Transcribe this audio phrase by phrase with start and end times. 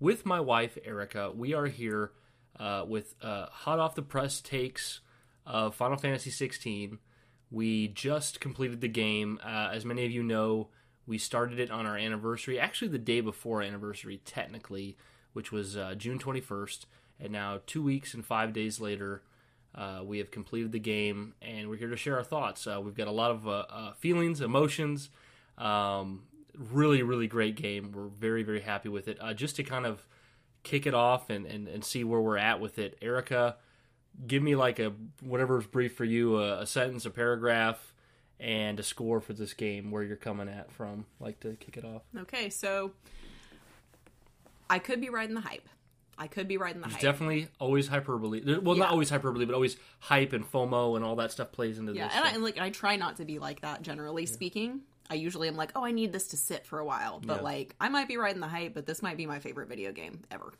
[0.00, 1.30] with my wife Erika.
[1.30, 2.12] We are here
[2.58, 5.00] uh, with uh, hot off the press takes
[5.46, 6.98] of Final Fantasy 16.
[7.50, 9.38] We just completed the game.
[9.44, 10.68] Uh, as many of you know,
[11.06, 14.96] we started it on our anniversary, actually the day before anniversary, technically,
[15.32, 16.86] which was uh, June 21st.
[17.18, 19.22] And now, two weeks and five days later,
[19.74, 22.66] uh, we have completed the game, and we're here to share our thoughts.
[22.66, 25.10] Uh, we've got a lot of feelings, emotions.
[25.58, 26.22] Um,
[26.60, 27.92] really, really great game.
[27.92, 29.18] We're very, very happy with it.
[29.20, 30.06] Uh, just to kind of
[30.62, 33.56] kick it off and, and, and see where we're at with it, Erika,
[34.26, 37.94] give me like a whatever's brief for you, a, a sentence, a paragraph,
[38.38, 41.06] and a score for this game where you're coming at from.
[41.18, 42.02] Like to kick it off.
[42.16, 42.92] Okay, so
[44.68, 45.68] I could be riding the hype.
[46.18, 47.02] I could be riding the There's hype.
[47.02, 48.42] Definitely always hyperbole.
[48.60, 48.82] Well, yeah.
[48.82, 52.08] not always hyperbole, but always hype and FOMO and all that stuff plays into yeah,
[52.08, 52.14] this.
[52.14, 54.30] Yeah, and, and like I try not to be like that generally yeah.
[54.30, 54.80] speaking.
[55.10, 57.20] I usually am like, oh, I need this to sit for a while.
[57.20, 57.42] But yeah.
[57.42, 60.22] like, I might be riding the hype, but this might be my favorite video game
[60.30, 60.52] ever.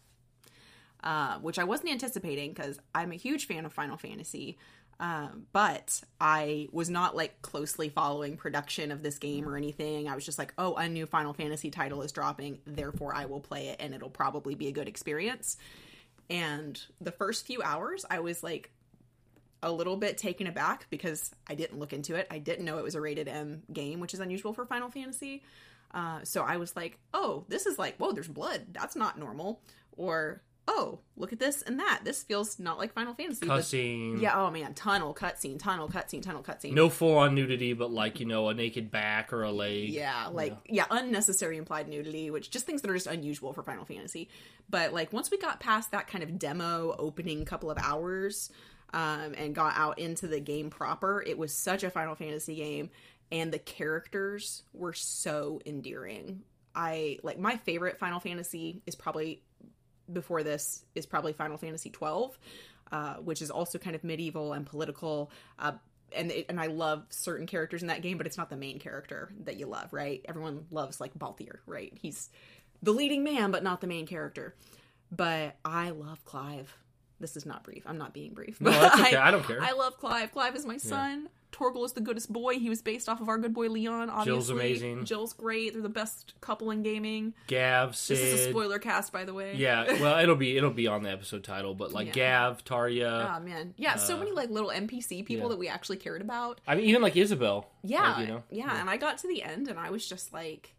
[1.03, 4.59] Uh, which I wasn't anticipating because I'm a huge fan of Final Fantasy.
[4.99, 10.09] Uh, but I was not like closely following production of this game or anything.
[10.09, 13.41] I was just like, oh, a new Final Fantasy title is dropping, therefore I will
[13.41, 15.57] play it and it'll probably be a good experience.
[16.29, 18.71] And the first few hours, I was like
[19.63, 22.27] a little bit taken aback because I didn't look into it.
[22.31, 25.43] I didn't know it was a rated M game, which is unusual for Final Fantasy.
[25.93, 28.67] Uh, so I was like, oh, this is like, whoa, there's blood.
[28.73, 29.61] That's not normal.
[29.97, 32.03] Or, oh, look at this and that.
[32.05, 33.45] This feels not like Final Fantasy.
[33.45, 34.21] Cutscene.
[34.21, 36.73] Yeah, oh man, tunnel, cutscene, tunnel, cutscene, tunnel, cutscene.
[36.73, 39.89] No full on nudity, but like, you know, a naked back or a leg.
[39.89, 40.87] Yeah, like, yeah.
[40.91, 44.29] yeah, unnecessary implied nudity, which just things that are just unusual for Final Fantasy.
[44.69, 48.51] But like, once we got past that kind of demo opening couple of hours,
[48.93, 52.91] um, and got out into the game proper, it was such a Final Fantasy game,
[53.31, 56.43] and the characters were so endearing.
[56.75, 59.43] I like my favorite Final Fantasy is probably
[60.13, 62.39] before this is probably Final Fantasy 12,
[62.93, 65.31] uh, which is also kind of medieval and political.
[65.59, 65.73] Uh,
[66.15, 68.79] and it, and I love certain characters in that game, but it's not the main
[68.79, 70.21] character that you love, right?
[70.29, 71.93] Everyone loves like Balthier, right?
[72.01, 72.29] He's
[72.83, 74.55] the leading man, but not the main character.
[75.13, 76.77] But I love Clive
[77.21, 77.85] this is not brief.
[77.87, 78.61] I'm not being brief.
[78.61, 79.17] No, that's okay.
[79.17, 79.63] I, I, don't care.
[79.63, 80.33] I love Clive.
[80.33, 81.23] Clive is my son.
[81.23, 81.29] Yeah.
[81.53, 82.59] Torgal is the goodest boy.
[82.59, 84.09] He was based off of our good boy Leon.
[84.09, 85.05] Obviously, Jill's amazing.
[85.05, 85.73] Jill's great.
[85.73, 87.35] They're the best couple in gaming.
[87.49, 88.17] Gav, Cid.
[88.17, 89.55] This is a spoiler cast, by the way.
[89.57, 92.13] Yeah, well, it'll be it'll be on the episode title, but like yeah.
[92.13, 93.37] Gav, Tarja.
[93.37, 95.49] Oh man, yeah, uh, so many like little NPC people yeah.
[95.49, 96.61] that we actually cared about.
[96.67, 97.69] I mean, even like Isabelle.
[97.83, 98.43] Yeah, like, you know?
[98.51, 98.81] yeah, yeah.
[98.81, 100.75] And I got to the end, and I was just like,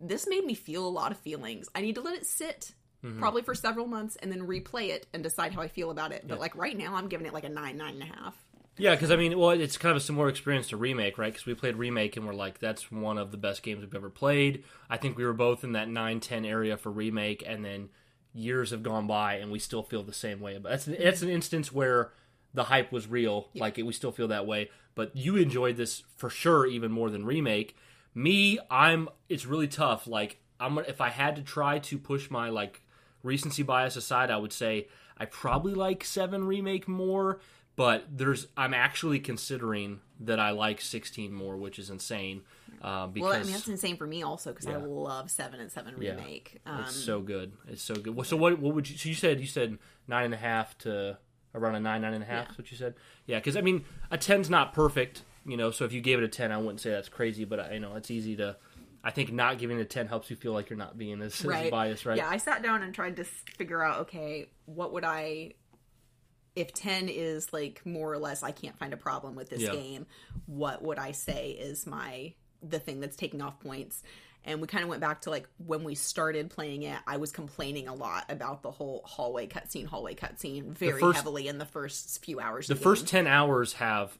[0.00, 1.68] this made me feel a lot of feelings.
[1.74, 2.74] I need to let it sit
[3.04, 3.18] Mm-hmm.
[3.18, 6.28] probably for several months and then replay it and decide how I feel about it.
[6.28, 8.36] But like right now, I'm giving it like a nine, nine and a half.
[8.76, 11.32] Yeah, because I mean, well, it's kind of a similar experience to remake, right?
[11.32, 14.10] Because we played remake and we're like, that's one of the best games we've ever
[14.10, 14.64] played.
[14.88, 17.88] I think we were both in that 9, 10 area for remake, and then
[18.32, 20.58] years have gone by and we still feel the same way.
[20.58, 22.12] But that's an, that's an instance where
[22.54, 23.48] the hype was real.
[23.52, 23.62] Yeah.
[23.62, 24.70] Like we still feel that way.
[24.94, 27.76] But you enjoyed this for sure even more than remake.
[28.14, 29.08] Me, I'm.
[29.28, 30.06] It's really tough.
[30.06, 30.78] Like I'm.
[30.78, 32.82] If I had to try to push my like
[33.22, 37.40] recency bias aside, I would say I probably like 7 Remake more,
[37.76, 42.42] but there's I'm actually considering that I like 16 more, which is insane.
[42.82, 44.74] Uh, because, well, I mean that's insane for me also because yeah.
[44.74, 46.60] I love Seven and Seven remake.
[46.64, 47.52] Yeah, um, it's so good.
[47.68, 48.26] It's so good.
[48.26, 48.58] So what?
[48.58, 48.96] What would you?
[48.96, 49.78] So you said you said
[50.08, 51.18] nine and a half to
[51.54, 52.46] around a nine, nine and a half.
[52.48, 52.54] Yeah.
[52.56, 52.94] what you said.
[53.26, 55.70] Yeah, because I mean a ten's not perfect, you know.
[55.70, 57.80] So if you gave it a ten, I wouldn't say that's crazy, but I you
[57.80, 58.56] know it's easy to
[59.02, 61.70] I think not giving a 10 helps you feel like you're not being as, as
[61.70, 62.16] biased, right?
[62.16, 65.54] Yeah, I sat down and tried to figure out okay, what would I
[66.56, 69.70] if 10 is like more or less I can't find a problem with this yeah.
[69.70, 70.06] game,
[70.46, 74.02] what would I say is my the thing that's taking off points?
[74.42, 77.30] And we kind of went back to like when we started playing it, I was
[77.30, 81.66] complaining a lot about the whole hallway cutscene, hallway cutscene very first, heavily in the
[81.66, 82.66] first few hours.
[82.66, 84.18] The, the first 10 hours have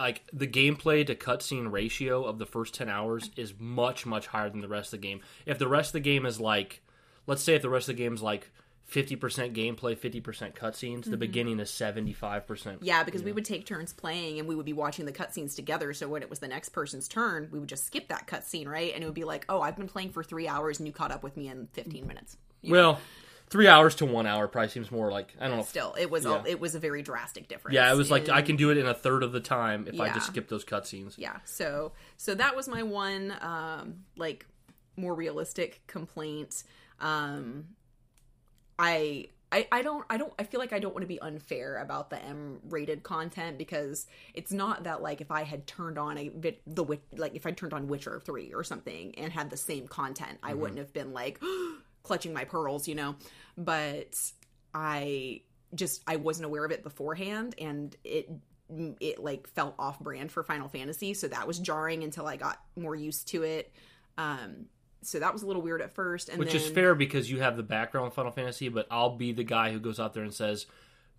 [0.00, 4.50] like the gameplay to cutscene ratio of the first 10 hours is much much higher
[4.50, 5.20] than the rest of the game.
[5.46, 6.82] If the rest of the game is like
[7.26, 8.50] let's say if the rest of the game is like
[8.90, 11.00] 50% gameplay, 50% cutscenes.
[11.00, 11.10] Mm-hmm.
[11.12, 12.78] The beginning is 75%.
[12.80, 13.36] Yeah, because we know.
[13.36, 15.94] would take turns playing and we would be watching the cutscenes together.
[15.94, 18.92] So when it was the next person's turn, we would just skip that cutscene, right?
[18.92, 21.12] And it would be like, oh, I've been playing for three hours and you caught
[21.12, 22.36] up with me in 15 minutes.
[22.62, 22.98] You well, know?
[23.50, 25.64] Three hours to one hour probably seems more like I don't know.
[25.64, 26.42] Still, it was yeah.
[26.42, 27.74] a, it was a very drastic difference.
[27.74, 29.94] Yeah, it was like I can do it in a third of the time if
[29.94, 30.04] yeah.
[30.04, 31.14] I just skip those cutscenes.
[31.18, 34.46] Yeah, so so that was my one um like
[34.96, 36.62] more realistic complaint.
[37.00, 37.66] Um,
[38.78, 41.78] I I, I don't I don't I feel like I don't want to be unfair
[41.78, 46.18] about the M rated content because it's not that like if I had turned on
[46.18, 46.30] a
[46.66, 46.84] the
[47.16, 50.52] like if I turned on Witcher 3 or something and had the same content I
[50.52, 50.60] mm-hmm.
[50.60, 51.40] wouldn't have been like
[52.10, 53.14] clutching my pearls you know
[53.56, 54.20] but
[54.74, 55.42] I
[55.72, 58.28] just I wasn't aware of it beforehand and it
[58.98, 62.58] it like felt off brand for Final Fantasy so that was jarring until I got
[62.74, 63.72] more used to it
[64.18, 64.66] um
[65.02, 66.28] so that was a little weird at first.
[66.28, 66.60] And Which then...
[66.60, 69.72] is fair because you have the background in Final Fantasy, but I'll be the guy
[69.72, 70.66] who goes out there and says,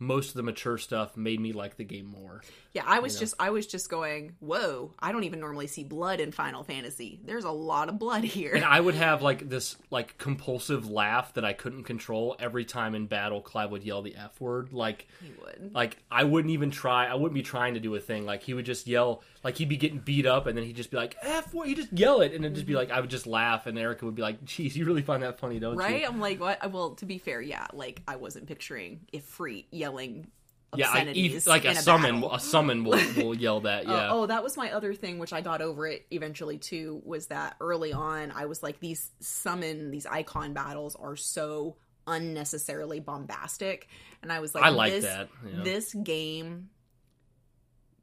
[0.02, 2.42] most of the mature stuff made me like the game more.
[2.74, 3.20] Yeah, I was you know?
[3.22, 7.20] just I was just going, "Whoa, I don't even normally see blood in Final Fantasy.
[7.24, 11.36] There's a lot of blood here." And I would have like this like compulsive laugh
[11.36, 14.74] that I couldn't control every time in battle Clive would yell the F word.
[14.74, 15.72] Like he would.
[15.74, 17.06] Like I wouldn't even try.
[17.06, 18.26] I wouldn't be trying to do a thing.
[18.26, 20.92] Like he would just yell like he'd be getting beat up and then he'd just
[20.92, 21.68] be like F word.
[21.68, 22.80] He'd just yell it and it'd just be mm-hmm.
[22.80, 25.40] like I would just laugh and Erika would be like, "Geez, you really find that
[25.40, 25.90] funny, don't right?
[25.90, 26.08] you?" Right?
[26.08, 30.28] I'm like, "What?" Well, to be fair, yeah, like I wasn't picturing Ifrit yelling
[30.76, 31.04] yeah, I,
[31.48, 32.34] like a, a summon, battle.
[32.34, 33.88] a summon will, will yell that.
[33.88, 33.94] Yeah.
[33.94, 37.02] Uh, oh, that was my other thing, which I got over it eventually too.
[37.04, 41.76] Was that early on, I was like, these summon, these icon battles are so
[42.08, 43.90] unnecessarily bombastic,
[44.24, 45.28] and I was like, I like this, that.
[45.46, 45.64] Yeah.
[45.64, 46.70] This game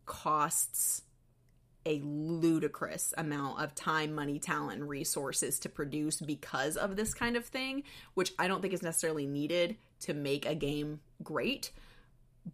[0.04, 1.02] costs
[1.88, 7.36] a ludicrous amount of time, money, talent, and resources to produce because of this kind
[7.36, 7.82] of thing,
[8.14, 11.72] which I don't think is necessarily needed to make a game great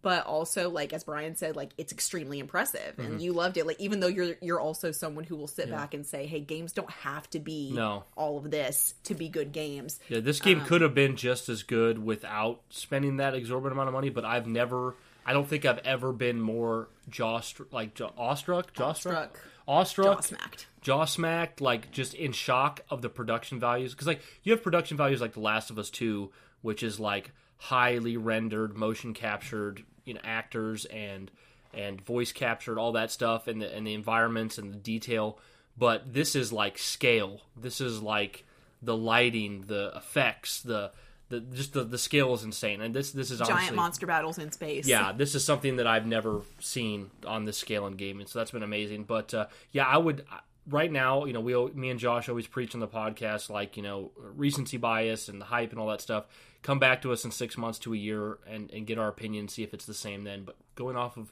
[0.01, 3.19] but also like as Bryan said, like it's extremely impressive, and mm-hmm.
[3.19, 3.65] you loved it.
[3.65, 5.75] Like even though you're you're also someone who will sit yeah.
[5.75, 8.03] back and say, "Hey, games don't have to be no.
[8.15, 11.49] all of this to be good games." Yeah, this game um, could have been just
[11.49, 14.09] as good without spending that exorbitant amount of money.
[14.09, 17.41] But I've never, I don't think I've ever been more jaw
[17.71, 19.29] like jaw, awestruck, jawstruck,
[19.67, 23.93] awestruck, jaw-smacked, jaw-smacked, like just in shock of the production values.
[23.93, 27.31] Because like you have production values like The Last of Us Two, which is like
[27.57, 31.31] highly rendered, motion captured, you know, actors and
[31.73, 35.39] and voice captured, all that stuff, and the and the environments and the detail.
[35.77, 37.41] But this is like scale.
[37.57, 38.45] This is like
[38.81, 40.91] the lighting, the effects, the
[41.29, 42.81] the just the, the scale is insane.
[42.81, 44.87] And this this is giant honestly, monster battles in space.
[44.87, 48.27] Yeah, this is something that I've never seen on this scale in gaming.
[48.27, 49.03] So that's been amazing.
[49.03, 50.25] But uh, yeah, I would
[50.67, 53.83] right now, you know, we me and Josh always preach on the podcast like you
[53.83, 56.25] know recency bias and the hype and all that stuff
[56.65, 59.47] come back to us in six months to a year and, and get our opinion,
[59.47, 60.43] see if it's the same then.
[60.43, 61.31] But going off of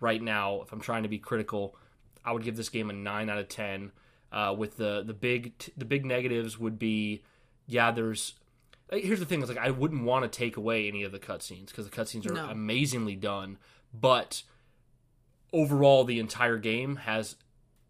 [0.00, 1.76] right now, if I'm trying to be critical,
[2.24, 3.92] I would give this game a nine out of ten.
[4.32, 7.22] Uh, with the the big the big negatives would be,
[7.66, 8.34] yeah, there's.
[8.92, 11.18] Uh, here's the thing: is like I wouldn't want to take away any of the
[11.18, 12.48] cutscenes because the cutscenes are no.
[12.48, 13.58] amazingly done,
[13.92, 14.42] but
[15.52, 17.36] overall, the entire game has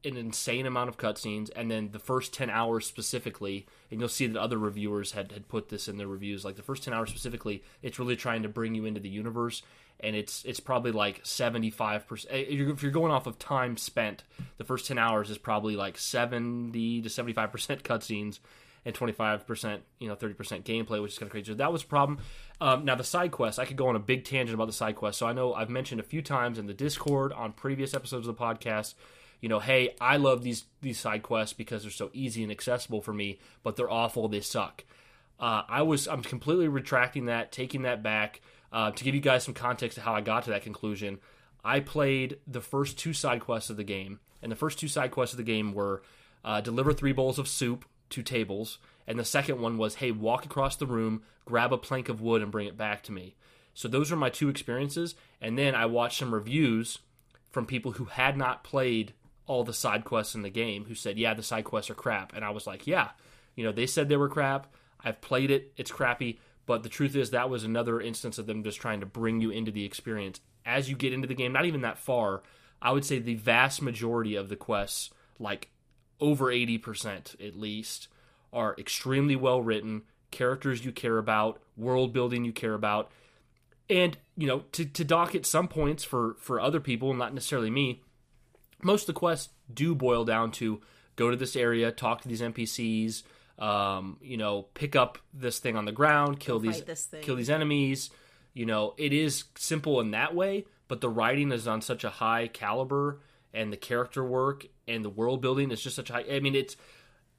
[0.05, 4.27] an insane amount of cutscenes, and then the first ten hours specifically, and you'll see
[4.27, 6.45] that other reviewers had had put this in their reviews.
[6.45, 9.63] Like the first ten hours specifically, it's really trying to bring you into the universe,
[10.01, 12.35] and it's it's probably like seventy five percent.
[12.35, 14.23] Eh, if you're going off of time spent,
[14.57, 18.39] the first ten hours is probably like seventy to seventy five percent cutscenes,
[18.85, 21.53] and twenty five percent, you know, thirty percent gameplay, which is kind of crazy.
[21.53, 22.19] So that was a problem.
[22.61, 24.97] Um, now the side quests, I could go on a big tangent about the side
[24.97, 25.19] quests.
[25.19, 28.37] So I know I've mentioned a few times in the Discord on previous episodes of
[28.37, 28.95] the podcast
[29.43, 33.03] you know, hey, I love these these side quests because they're so easy and accessible
[33.03, 34.85] for me, but they're awful, they suck.
[35.39, 38.41] Uh, I was I'm completely retracting that, taking that back.
[38.73, 41.19] Uh, to give you guys some context to how I got to that conclusion,
[41.63, 45.11] I played the first two side quests of the game, and the first two side
[45.11, 46.03] quests of the game were
[46.45, 50.45] uh, deliver three bowls of soup to tables, and the second one was hey, walk
[50.45, 53.35] across the room, grab a plank of wood, and bring it back to me.
[53.75, 56.99] So those are my two experiences, and then I watched some reviews
[57.51, 59.15] from people who had not played
[59.47, 62.35] all the side quests in the game who said, "Yeah, the side quests are crap,"
[62.35, 63.11] and I was like, "Yeah,
[63.55, 64.73] you know, they said they were crap.
[65.05, 68.63] I've played it; it's crappy." But the truth is, that was another instance of them
[68.63, 70.41] just trying to bring you into the experience.
[70.65, 72.43] As you get into the game, not even that far,
[72.81, 75.72] I would say the vast majority of the quests, like
[76.23, 78.09] over 80% at least,
[78.53, 83.11] are extremely well written, characters you care about, world building you care about.
[83.91, 87.71] And, you know, to, to dock at some points for, for other people, not necessarily
[87.71, 88.03] me,
[88.83, 90.81] most of the quests do boil down to
[91.17, 93.25] go to this area, talk to these NPCs,
[93.59, 96.83] um, you know, pick up this thing on the ground, kill these
[97.23, 98.11] kill these enemies.
[98.55, 102.11] You know, it is simple in that way, but the writing is on such a
[102.11, 103.21] high caliber,
[103.53, 106.25] and the character work and the world building is just such high.
[106.31, 106.77] I mean, it's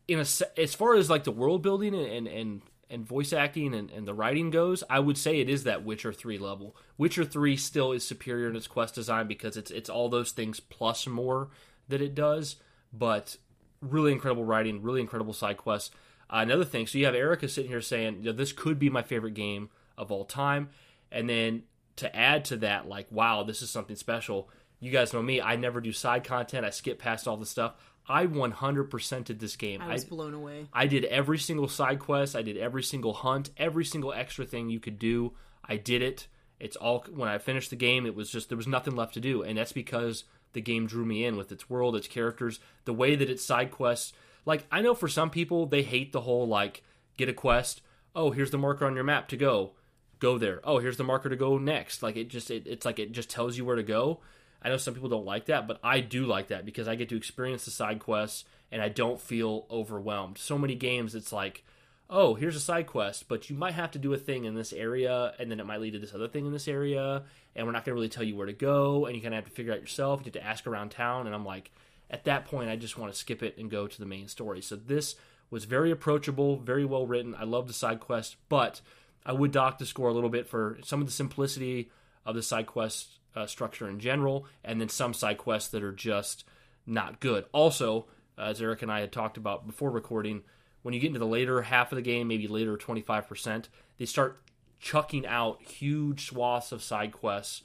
[0.07, 0.25] in a
[0.59, 4.13] as far as like the world building and and and voice acting and, and the
[4.13, 6.75] writing goes, I would say it is that Witcher three level.
[6.97, 10.59] Witcher three still is superior in its quest design because it's it's all those things
[10.59, 11.49] plus more
[11.89, 12.57] that it does,
[12.91, 13.37] but
[13.81, 15.91] really incredible writing, really incredible side quests.
[16.29, 18.89] Uh, another thing, so you have Erica sitting here saying, you know, this could be
[18.89, 20.69] my favorite game of all time.
[21.11, 21.63] And then
[21.97, 24.49] to add to that, like, wow, this is something special.
[24.83, 26.65] You guys know me, I never do side content.
[26.65, 27.75] I skip past all the stuff.
[28.05, 29.81] I 100%ed this game.
[29.81, 30.67] I was blown away.
[30.73, 32.35] I did every single side quest.
[32.35, 35.31] I did every single hunt, every single extra thing you could do.
[35.63, 36.27] I did it.
[36.59, 38.05] It's all when I finished the game.
[38.05, 41.05] It was just there was nothing left to do, and that's because the game drew
[41.05, 44.11] me in with its world, its characters, the way that its side quests.
[44.45, 46.83] Like I know for some people they hate the whole like
[47.15, 47.81] get a quest.
[48.13, 49.75] Oh, here's the marker on your map to go.
[50.19, 50.59] Go there.
[50.65, 52.03] Oh, here's the marker to go next.
[52.03, 54.19] Like it just it, it's like it just tells you where to go.
[54.63, 57.09] I know some people don't like that, but I do like that because I get
[57.09, 60.37] to experience the side quests and I don't feel overwhelmed.
[60.37, 61.63] So many games, it's like,
[62.09, 64.73] oh, here's a side quest, but you might have to do a thing in this
[64.73, 67.23] area, and then it might lead to this other thing in this area,
[67.55, 69.43] and we're not going to really tell you where to go, and you kind of
[69.43, 70.19] have to figure out yourself.
[70.19, 71.71] You have to ask around town, and I'm like,
[72.09, 74.61] at that point, I just want to skip it and go to the main story.
[74.61, 75.15] So this
[75.49, 77.35] was very approachable, very well written.
[77.35, 78.81] I love the side quest, but
[79.25, 81.89] I would dock the score a little bit for some of the simplicity
[82.25, 85.93] of the side quest uh, structure in general, and then some side quests that are
[85.93, 86.43] just
[86.85, 87.45] not good.
[87.51, 90.41] Also, as Eric and I had talked about before recording,
[90.81, 93.65] when you get into the later half of the game, maybe later 25%,
[93.97, 94.41] they start
[94.79, 97.63] chucking out huge swaths of side quests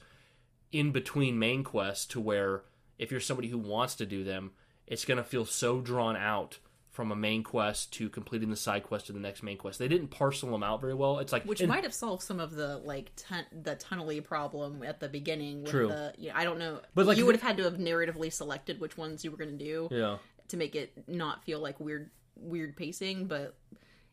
[0.70, 2.62] in between main quests to where
[2.98, 4.52] if you're somebody who wants to do them,
[4.86, 6.58] it's going to feel so drawn out
[6.98, 9.78] from a main quest to completing the side quest to the next main quest.
[9.78, 11.20] They didn't parcel them out very well.
[11.20, 14.82] It's like Which and- might have solved some of the like tun- the tunnely problem
[14.82, 15.62] at the beginning.
[15.62, 15.86] With True.
[15.86, 16.80] The, you know, I don't know.
[16.96, 19.56] But, like, you would have had to have narratively selected which ones you were going
[19.56, 20.16] to do yeah.
[20.48, 23.54] to make it not feel like weird weird pacing, but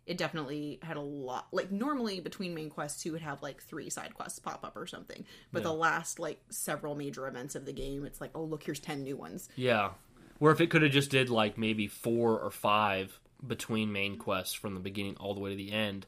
[0.06, 1.48] it definitely had a lot.
[1.51, 4.86] Like normally between main quests, you would have like three side quests pop up or
[4.86, 5.25] something.
[5.51, 8.80] But the last like several major events of the game, it's like, oh look, here's
[8.80, 9.50] ten new ones.
[9.56, 9.89] Yeah.
[10.38, 14.54] Where if it could have just did like maybe four or five between main quests
[14.54, 16.06] from the beginning all the way to the end,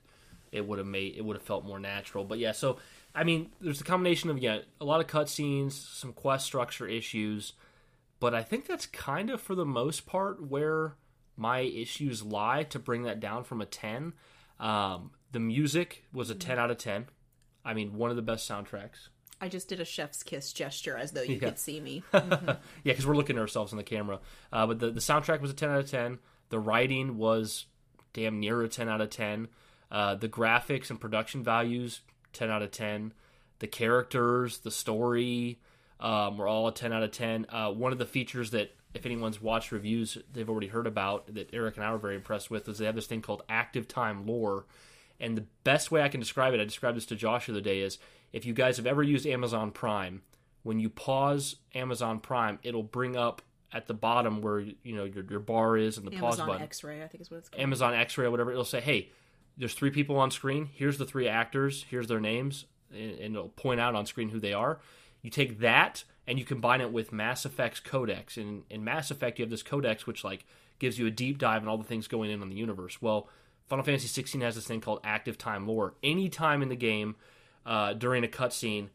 [0.51, 2.23] it would have made it would have felt more natural.
[2.23, 2.77] But yeah, so
[3.15, 7.53] I mean, there's a combination of yeah, a lot of cutscenes, some quest structure issues,
[8.19, 10.95] but I think that's kind of for the most part where
[11.35, 14.13] my issues lie to bring that down from a 10.
[14.59, 17.07] Um, the music was a 10 out of 10.
[17.63, 19.09] I mean, one of the best soundtracks.
[19.39, 21.49] I just did a chef's kiss gesture as though you Yeah.
[21.49, 22.03] could see me.
[22.13, 24.19] yeah, because we're looking at ourselves in the camera.
[24.51, 26.19] Uh, but the, the soundtrack was a 10 out of 10.
[26.49, 27.65] The writing was
[28.13, 29.47] damn near a 10 out of 10.
[29.91, 32.01] Uh, the graphics and production values,
[32.33, 33.13] 10 out of 10.
[33.59, 35.59] The characters, the story,
[35.99, 37.45] um, were all a 10 out of 10.
[37.49, 41.49] Uh, one of the features that, if anyone's watched reviews, they've already heard about that
[41.53, 44.25] Eric and I were very impressed with is they have this thing called active time
[44.25, 44.65] lore.
[45.19, 47.61] And the best way I can describe it, I described this to Josh the other
[47.61, 47.97] day, is
[48.31, 50.21] if you guys have ever used Amazon Prime,
[50.63, 53.41] when you pause Amazon Prime, it'll bring up
[53.73, 56.51] at the bottom where you know your, your bar is and the pause button.
[56.51, 56.61] Amazon.
[56.61, 57.61] X-ray, I think is what it's called.
[57.61, 59.09] Amazon X-ray or whatever, it'll say, "Hey,
[59.57, 60.69] there's three people on screen.
[60.73, 61.85] Here's the three actors.
[61.89, 64.79] Here's their names, and, and it'll point out on screen who they are."
[65.21, 68.37] You take that and you combine it with Mass Effect's codex.
[68.37, 70.45] And in Mass Effect, you have this codex which like
[70.79, 73.01] gives you a deep dive in all the things going in on the universe.
[73.01, 73.27] Well,
[73.67, 75.93] Final Fantasy 16 has this thing called active time lore.
[76.01, 77.15] Any time in the game
[77.65, 78.89] uh, during a cutscene,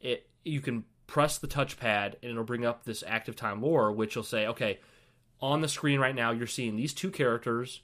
[0.00, 4.16] it you can press the touchpad and it'll bring up this active time lore, which
[4.16, 4.78] will say, okay,
[5.40, 7.80] on the screen right now you're seeing these two characters,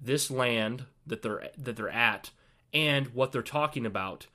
[0.00, 2.30] this land that they're that they're at,
[2.72, 4.26] and what they're talking about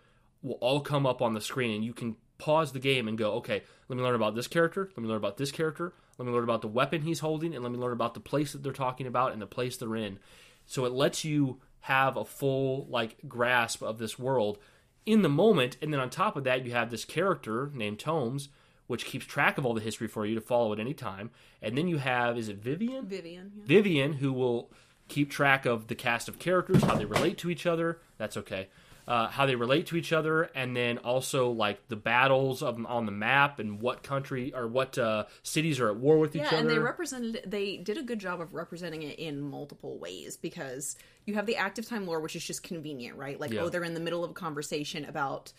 [0.42, 3.34] will all come up on the screen, and you can pause the game and go,
[3.34, 6.34] okay, let me learn about this character, let me learn about this character, let me
[6.34, 8.74] learn about the weapon he's holding, and let me learn about the place that they're
[8.74, 10.20] talking about and the place they're in.
[10.66, 14.58] So it lets you have a full like grasp of this world
[15.06, 18.50] in the moment, and then on top of that, you have this character named Tomes,
[18.88, 21.30] which keeps track of all the history for you to follow at any time.
[21.62, 23.06] And then you have, is it Vivian?
[23.06, 23.52] Vivian.
[23.56, 23.64] Yeah.
[23.66, 24.72] Vivian, who will
[25.08, 28.00] keep track of the cast of characters, how they relate to each other.
[28.18, 28.70] That's okay.
[29.08, 33.06] Uh, how they relate to each other, and then also like the battles of, on
[33.06, 36.48] the map and what country or what uh, cities are at war with yeah, each
[36.48, 36.56] other.
[36.56, 40.38] Yeah, and they represented they did a good job of representing it in multiple ways
[40.38, 40.96] because
[41.26, 43.40] you have the active time lore, which is just convenient, right?
[43.40, 43.62] Like, Yeah.
[43.62, 45.54] oh, they're in the middle of a conversation about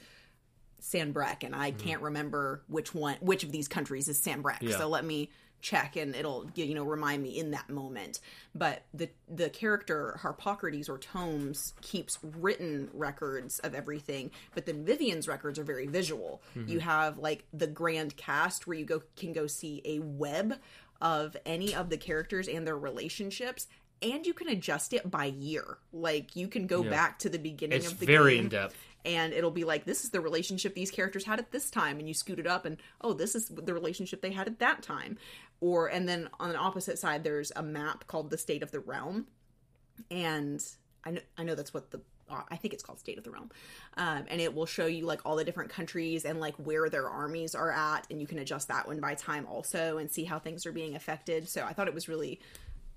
[0.80, 1.62] Sanbreque, and Mm-hmm.
[1.62, 4.62] I can't remember which one, which of these countries is Sanbreque.
[4.62, 4.78] Yeah.
[4.78, 8.20] So let me check, and it'll you know remind me in that moment.
[8.54, 15.28] But the the character Harpocrates or Tomes keeps written records of everything, but then Vivian's
[15.28, 16.42] records are very visual.
[16.56, 16.70] Mm-hmm.
[16.70, 20.58] You have like the grand cast where you go can go see a web
[21.00, 23.66] of any of the characters and their relationships.
[24.02, 25.78] And you can adjust it by year.
[25.92, 28.76] Like you can go back to the beginning it's of the very game in depth.
[29.06, 32.06] and it'll be like this is the relationship these characters had at this time and
[32.06, 35.16] you scoot it up and oh this is the relationship they had at that time
[35.60, 38.80] or and then on the opposite side there's a map called the state of the
[38.80, 39.26] realm
[40.10, 40.62] and
[41.04, 43.30] i know, I know that's what the uh, I think it's called State of the
[43.30, 43.50] Realm,
[43.96, 47.08] um, and it will show you like all the different countries and like where their
[47.08, 50.40] armies are at, and you can adjust that one by time also and see how
[50.40, 51.48] things are being affected.
[51.48, 52.40] So I thought it was really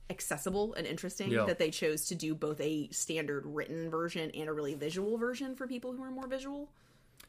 [0.09, 1.45] accessible and interesting Yeah.
[1.45, 5.55] that they chose to do both a standard written version and a really visual version
[5.55, 6.69] for people who are more visual.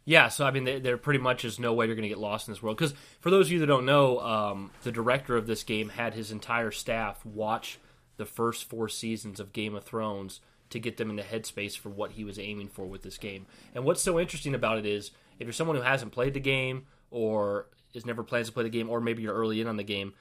[0.04, 2.48] Yeah, so I mean, there, pretty much is no way you're going to get lost
[2.48, 2.76] in this world.
[2.76, 6.14] Because for those of you that don't know, um, the director of this game had
[6.14, 7.78] his entire staff watch
[8.16, 11.90] the first four seasons of Game of Thrones to get them in the headspace for
[11.90, 13.46] what he was aiming for with this game.
[13.74, 16.86] And what's so interesting about it is, if you're someone who hasn't played the game
[17.10, 19.82] or is never plans to play the game, or maybe you're early in on the
[19.82, 20.14] game,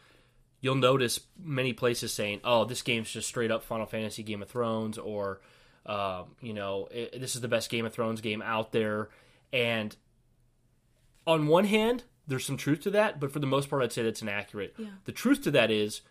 [0.62, 4.50] you'll notice many places saying, "Oh, this game's just straight up Final Fantasy Game of
[4.50, 5.40] Thrones," or
[5.86, 9.10] um, you know, this is the best Game of Thrones game out there.
[9.52, 9.96] And
[11.26, 14.04] on one hand, there's some truth to that, but for the most part, I'd say
[14.04, 14.76] that's inaccurate.
[14.78, 14.88] Yeah.
[15.06, 16.02] The truth to that is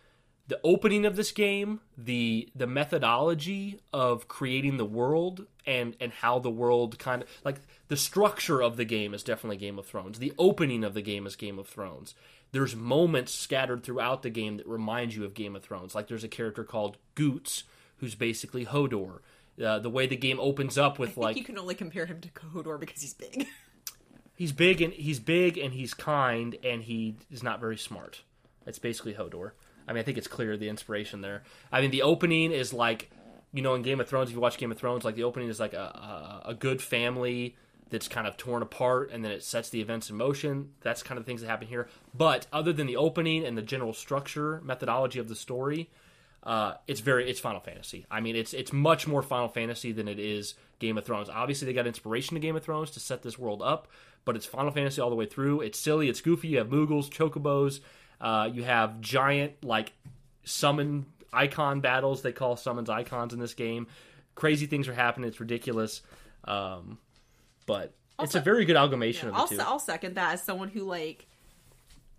[0.49, 6.39] the opening of this game, the the methodology of creating the world and and how
[6.39, 10.19] the world kind of like the structure of the game is definitely Game of Thrones.
[10.19, 12.15] The opening of the game is Game of Thrones.
[12.51, 15.93] There's moments scattered throughout the game that remind you of Game of Thrones.
[15.93, 17.63] Like there's a character called Goetz
[17.97, 19.19] who's basically Hodor.
[19.63, 22.29] Uh, the way the game opens up with like you can only compare him to
[22.29, 23.47] Hodor because he's big.
[24.35, 28.21] he's big and he's big and he's kind and he is not very smart.
[28.63, 29.51] That's basically Hodor.
[29.87, 31.43] I mean, I think it's clear the inspiration there.
[31.71, 33.11] I mean, the opening is like,
[33.51, 34.29] you know, in Game of Thrones.
[34.29, 36.81] If you watch Game of Thrones, like the opening is like a a, a good
[36.81, 37.55] family
[37.89, 40.69] that's kind of torn apart, and then it sets the events in motion.
[40.81, 41.89] That's kind of the things that happen here.
[42.13, 45.89] But other than the opening and the general structure methodology of the story,
[46.43, 48.05] uh, it's very it's Final Fantasy.
[48.09, 51.29] I mean, it's it's much more Final Fantasy than it is Game of Thrones.
[51.29, 53.87] Obviously, they got inspiration to Game of Thrones to set this world up,
[54.25, 55.61] but it's Final Fantasy all the way through.
[55.61, 56.49] It's silly, it's goofy.
[56.49, 57.81] You have Moogles, Chocobos,
[58.21, 59.91] uh, you have giant like
[60.43, 62.21] summon icon battles.
[62.21, 63.87] They call summons icons in this game.
[64.35, 65.27] Crazy things are happening.
[65.27, 66.01] It's ridiculous,
[66.45, 66.99] um,
[67.65, 69.59] but it's a very good amalgamation of the I'll, two.
[69.59, 71.27] I'll second that as someone who like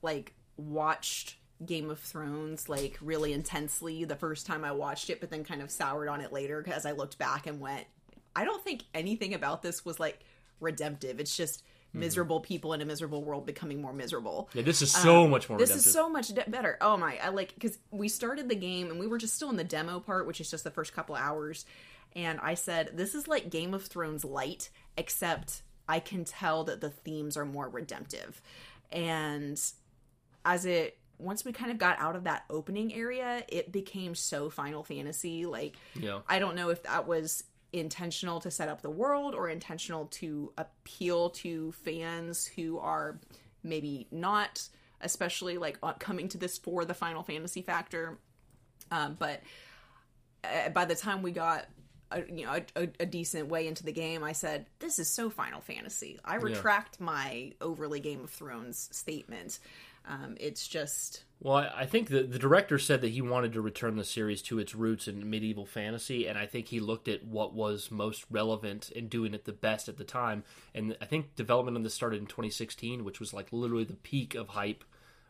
[0.03, 5.31] like watched Game of Thrones like really intensely the first time I watched it, but
[5.31, 7.87] then kind of soured on it later because I looked back and went,
[8.35, 10.21] I don't think anything about this was like
[10.61, 11.21] redemptive.
[11.21, 12.01] It's just mm-hmm.
[12.01, 14.49] miserable people in a miserable world becoming more miserable.
[14.55, 15.59] yeah, this is um, so much more.
[15.59, 15.87] This redemptive.
[15.87, 16.79] is so much de- better.
[16.81, 17.19] Oh my!
[17.23, 20.01] I like because we started the game and we were just still in the demo
[20.01, 21.67] part, which is just the first couple hours.
[22.17, 26.81] And I said, "This is like Game of Thrones light, except I can tell that
[26.81, 28.41] the themes are more redemptive."
[28.91, 29.61] And
[30.45, 34.51] as it once we kind of got out of that opening area, it became so
[34.51, 35.47] Final Fantasy.
[35.47, 36.21] Like Yeah.
[36.29, 40.53] I don't know if that was intentional to set up the world or intentional to
[40.59, 43.21] appeal to fans who are
[43.63, 44.69] maybe not
[45.01, 48.19] especially like uh, coming to this for the Final Fantasy factor.
[48.91, 49.43] Um, but
[50.45, 51.67] uh, by the time we got
[52.11, 55.09] a, you know a, a, a decent way into the game, I said, "This is
[55.09, 59.59] so Final Fantasy." I retract my overly Game of Thrones statement.
[60.07, 63.97] Um, it's just Well, I think the, the director said that he wanted to return
[63.97, 67.55] the series to its roots in medieval fantasy, and I think he looked at what
[67.55, 70.45] was most relevant and doing it the best at the time.
[70.75, 74.35] And I think development on this started in 2016, which was like literally the peak
[74.35, 74.85] of hype,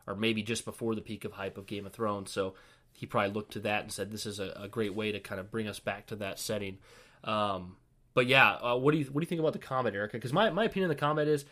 [0.05, 2.31] or maybe just before the peak of hype of Game of Thrones.
[2.31, 2.55] So
[2.93, 5.39] he probably looked to that and said, "This is a, a great way to kind
[5.39, 6.79] of bring us back to that setting."
[7.23, 7.77] Um,
[8.13, 10.17] but yeah, uh, what do you what do you think about the combat, Erika?
[10.17, 11.45] Because my my opinion of the combat is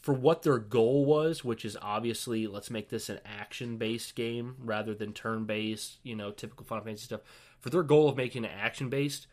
[0.00, 4.56] for what their goal was, which is obviously let's make this an action based game
[4.58, 7.22] rather than turn based, you know, typical Final Fantasy stuff.
[7.60, 9.26] For their goal of making it action based,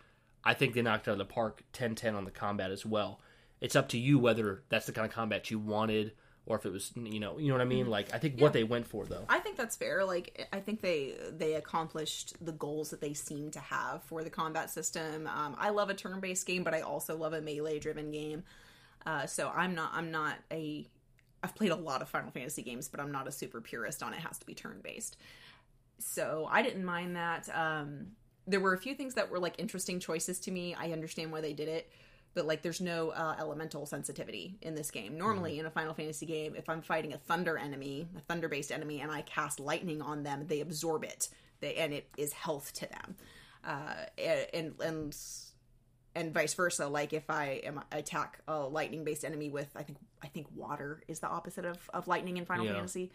[0.43, 3.19] I think they knocked out of the park 10 10 on the combat as well.
[3.61, 6.13] It's up to you whether that's the kind of combat you wanted
[6.45, 7.89] or if it was you know you know what I mean.
[7.89, 9.25] Like I think what they went for though.
[9.29, 10.03] I think that's fair.
[10.03, 14.29] Like I think they they accomplished the goals that they seem to have for the
[14.29, 15.27] combat system.
[15.27, 18.43] Um, I love a turn based game, but I also love a melee driven game.
[19.05, 20.87] Uh, so I'm not I'm not a
[21.43, 24.13] I've played a lot of Final Fantasy games, but I'm not a super purist on
[24.13, 24.17] it.
[24.17, 25.17] it has to be turn based.
[25.99, 27.49] So I didn't mind that.
[27.53, 28.07] Um,
[28.47, 30.75] there were a few things that were like interesting choices to me.
[30.75, 31.91] I understand why they did it
[32.33, 35.17] but like there's no uh, elemental sensitivity in this game.
[35.17, 35.61] Normally, mm-hmm.
[35.61, 39.01] in a Final Fantasy game, if I'm fighting a thunder enemy, a thunder based enemy,
[39.01, 42.87] and I cast lightning on them, they absorb it, they, and it is health to
[42.87, 43.15] them.
[43.63, 44.05] Uh,
[44.51, 45.15] and and
[46.15, 46.87] and vice versa.
[46.87, 51.01] Like if I am attack a lightning based enemy with, I think I think water
[51.07, 52.73] is the opposite of, of lightning in Final yeah.
[52.73, 53.11] Fantasy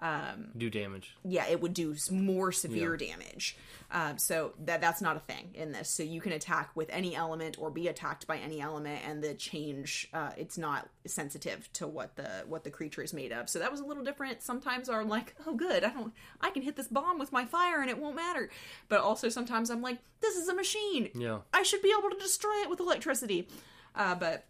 [0.00, 1.16] um, do damage.
[1.24, 3.08] Yeah, it would do more severe yeah.
[3.08, 3.56] damage.
[3.90, 5.88] Um, so that that's not a thing in this.
[5.88, 9.34] So you can attack with any element or be attacked by any element, and the
[9.34, 13.48] change uh, it's not sensitive to what the what the creature is made of.
[13.48, 14.42] So that was a little different.
[14.42, 17.80] Sometimes I'm like, oh good, I don't, I can hit this bomb with my fire
[17.80, 18.50] and it won't matter.
[18.88, 21.10] But also sometimes I'm like, this is a machine.
[21.14, 23.48] Yeah, I should be able to destroy it with electricity.
[23.94, 24.44] Uh, but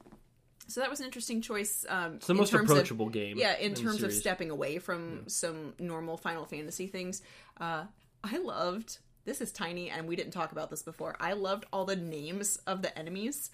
[0.69, 1.85] so that was an interesting choice.
[1.89, 3.39] Um, it's the most approachable of, game.
[3.39, 7.23] Yeah, in, in terms of stepping away from some normal Final Fantasy things.
[7.59, 7.85] Uh,
[8.23, 8.99] I loved.
[9.25, 11.17] This is tiny, and we didn't talk about this before.
[11.21, 13.51] I loved all the names of the enemies.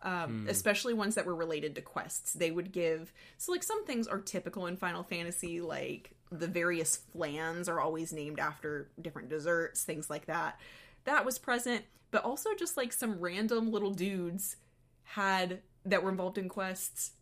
[0.00, 0.50] Um, mm.
[0.50, 2.32] especially ones that were related to quests.
[2.32, 6.94] They would give so like some things are typical in Final Fantasy, like the various
[6.94, 10.60] flans are always named after different desserts, things like that.
[11.02, 14.54] That was present, but also just like some random little dudes
[15.02, 17.12] had that were involved in quests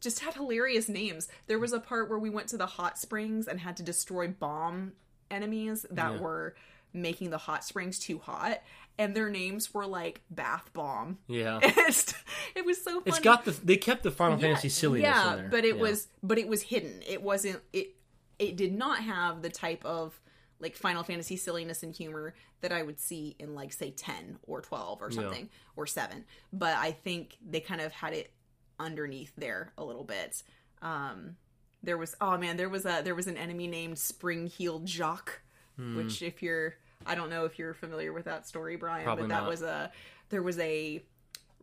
[0.00, 1.28] just had hilarious names.
[1.46, 4.28] There was a part where we went to the hot springs and had to destroy
[4.28, 4.92] bomb
[5.30, 6.20] enemies that yeah.
[6.20, 6.54] were
[6.92, 8.60] making the hot springs too hot
[8.98, 13.02] and their names were like bath bomb yeah it was so funny.
[13.06, 15.80] it's got the they kept the final yeah, fantasy silliness yeah but it yeah.
[15.80, 17.94] was but it was hidden it wasn't it
[18.38, 20.20] it did not have the type of
[20.62, 24.62] like Final Fantasy silliness and humor that I would see in like say 10 or
[24.62, 25.72] 12 or something yeah.
[25.76, 26.24] or 7.
[26.52, 28.32] But I think they kind of had it
[28.78, 30.42] underneath there a little bit.
[30.80, 31.36] Um
[31.82, 35.42] there was oh man, there was a there was an enemy named Spring-heeled Jock,
[35.76, 35.96] hmm.
[35.96, 39.30] which if you're I don't know if you're familiar with that story, Bryan, Probably but
[39.30, 39.48] that not.
[39.48, 39.90] was a
[40.30, 41.02] there was a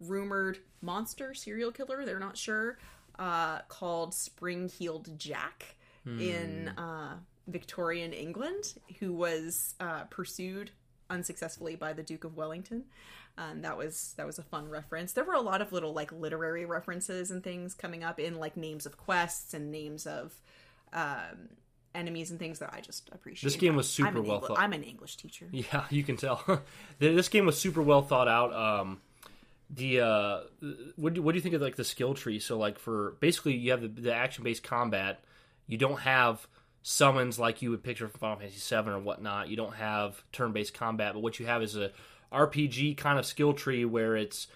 [0.01, 2.77] rumored monster serial killer, they're not sure,
[3.17, 6.19] uh called Spring-heeled Jack hmm.
[6.19, 7.15] in uh
[7.49, 10.71] Victorian England who was uh, pursued
[11.09, 12.85] unsuccessfully by the Duke of Wellington.
[13.37, 15.13] Um, that was that was a fun reference.
[15.13, 18.57] There were a lot of little like literary references and things coming up in like
[18.57, 20.33] names of quests and names of
[20.91, 21.49] um,
[21.95, 23.49] enemies and things that I just appreciate.
[23.49, 24.59] This game was super well Engl- thought.
[24.59, 25.47] I'm an English teacher.
[25.51, 26.61] Yeah, you can tell.
[26.99, 28.53] this game was super well thought out.
[28.53, 28.99] Um,
[29.69, 30.39] the uh,
[30.95, 32.39] what do, what do you think of like the skill tree?
[32.39, 35.23] So like for basically you have the, the action based combat.
[35.67, 36.45] You don't have
[36.81, 39.49] summons like you would picture from Final Fantasy VII or whatnot.
[39.49, 41.91] You don't have turn-based combat, but what you have is a
[42.31, 44.47] RPG kind of skill tree where it's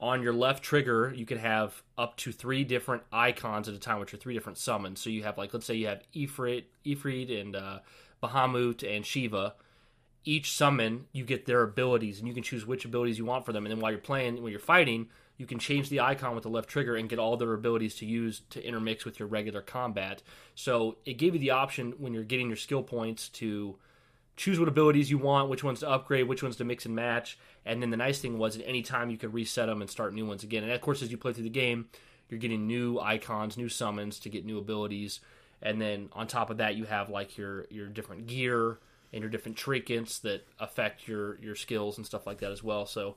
[0.00, 1.12] on your left trigger.
[1.14, 4.58] You can have up to three different icons at a time, which are three different
[4.58, 5.00] summons.
[5.00, 7.78] So you have like let's say you have Ifrit, Ifrit, and uh,
[8.22, 9.54] Bahamut and Shiva.
[10.24, 13.52] Each summon, you get their abilities, and you can choose which abilities you want for
[13.52, 13.64] them.
[13.64, 15.08] And then while you're playing, when you're fighting,
[15.38, 18.06] you can change the icon with the left trigger and get all their abilities to
[18.06, 20.20] use to intermix with your regular combat.
[20.56, 23.76] So it gave you the option when you're getting your skill points to
[24.36, 27.38] choose what abilities you want, which ones to upgrade, which ones to mix and match.
[27.64, 30.12] And then the nice thing was at any time you could reset them and start
[30.12, 30.64] new ones again.
[30.64, 31.86] And of course, as you play through the game,
[32.28, 35.20] you're getting new icons, new summons to get new abilities.
[35.62, 38.78] And then on top of that, you have like your your different gear
[39.12, 42.86] and your different trinkets that affect your your skills and stuff like that as well.
[42.86, 43.16] So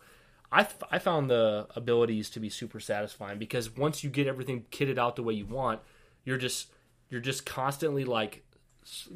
[0.52, 4.98] I, I found the abilities to be super satisfying because once you get everything kitted
[4.98, 5.80] out the way you want,
[6.26, 6.68] you're just
[7.10, 8.44] you're just constantly like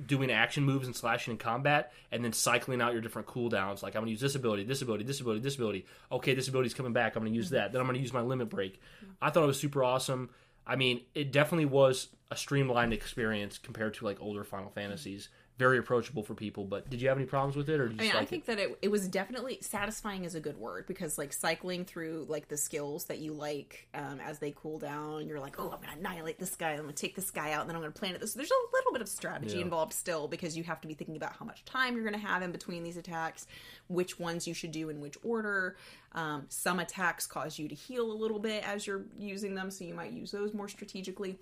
[0.05, 3.81] doing action moves and slashing in combat and then cycling out your different cooldowns.
[3.81, 5.85] Like i'm going to use this ability this ability this ability this ability.
[6.11, 7.15] Okay this ability's coming back.
[7.15, 7.71] I'm going to use that.
[7.71, 8.79] Then i'm going to use my limit break.
[9.21, 10.29] I thought it was super awesome.
[10.65, 15.77] I mean it definitely was a streamlined experience compared to like older final fantasies very
[15.77, 16.65] approachable for people.
[16.65, 18.25] But did you have any problems with it, or did you I, mean, like I
[18.25, 18.47] think it?
[18.47, 22.47] that it, it was definitely satisfying is a good word because like cycling through like
[22.47, 25.97] the skills that you like um, as they cool down, you're like, oh, I'm gonna
[25.97, 28.33] annihilate this guy, I'm gonna take this guy out, and then I'm gonna planet this.
[28.33, 29.63] There's a little bit of strategy yeah.
[29.63, 32.41] involved still because you have to be thinking about how much time you're gonna have
[32.41, 33.47] in between these attacks,
[33.87, 35.77] which ones you should do in which order.
[36.11, 39.83] Um, some attacks cause you to heal a little bit as you're using them, so
[39.83, 41.37] you might use those more strategically.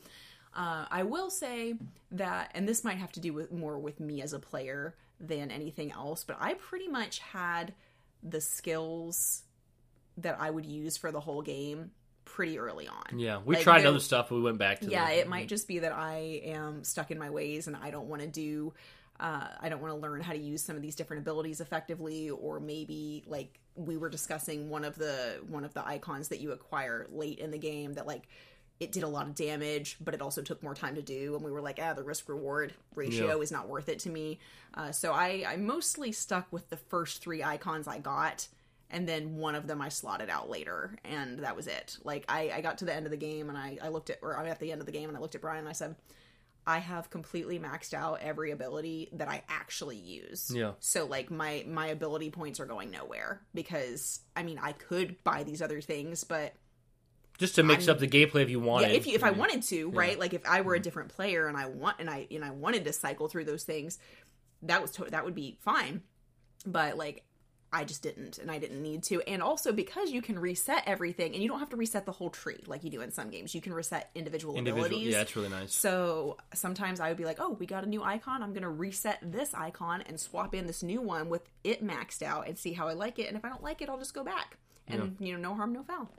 [0.56, 1.76] Uh, I will say
[2.12, 5.52] that, and this might have to do with more with me as a player than
[5.52, 7.74] anything else, but I pretty much had
[8.22, 9.44] the skills
[10.18, 11.92] that I would use for the whole game
[12.26, 13.20] pretty early on.
[13.20, 15.48] Yeah, we Like, tried there- other stuff, we went back to Yeah, the, it might
[15.48, 18.74] just be that I am stuck in my ways and I don't want to do.
[19.20, 22.30] Uh, I don't want to learn how to use some of these different abilities effectively,
[22.30, 26.52] or maybe like we were discussing one of the one of the icons that you
[26.52, 28.28] acquire late in the game that like
[28.80, 31.44] it did a lot of damage, but it also took more time to do, and
[31.44, 33.42] we were like, ah, the risk reward ratio Yeah.
[33.42, 34.40] is not worth it to me.
[34.74, 38.48] Uh, so I I mostly stuck with the first three icons I got
[38.90, 41.98] and then one of them I slotted out later, and that was it.
[42.04, 44.20] Like I, I got to the end of the game, and I, I looked at,
[44.22, 45.72] or I'm at the end of the game, and I looked at Bryan, and I
[45.72, 45.96] said,
[46.68, 50.52] I have completely maxed out every ability that I actually use.
[50.54, 50.74] Yeah.
[50.80, 55.42] So like my my ability points are going nowhere because I mean I could buy
[55.44, 56.54] these other things, but
[57.38, 58.92] just to mix I'm- up the gameplay if you wanted.
[58.92, 60.18] yeah, if you, if I wanted to, right?
[60.18, 60.84] Like if I were a mm.
[60.84, 64.00] different player and I want and I and I wanted to cycle through those things,
[64.64, 66.02] that was to- that would be fine.
[66.66, 67.24] But like
[67.74, 69.22] I just didn't and I didn't need to.
[69.22, 72.30] And also because you can reset everything and you don't have to reset the whole
[72.30, 73.56] tree like you do in some games.
[73.56, 74.86] You can reset individual, individual.
[74.86, 75.14] abilities.
[75.14, 75.74] Yeah, it's really nice.
[75.74, 78.44] So sometimes I would be like, oh, we got a new icon.
[78.44, 82.22] I'm going to reset this icon and swap in this new one with it maxed
[82.22, 83.28] out and see how I like it.
[83.28, 84.58] And if I don't like it, I'll just go back.
[84.88, 86.12] And, you know, no harm, no foul.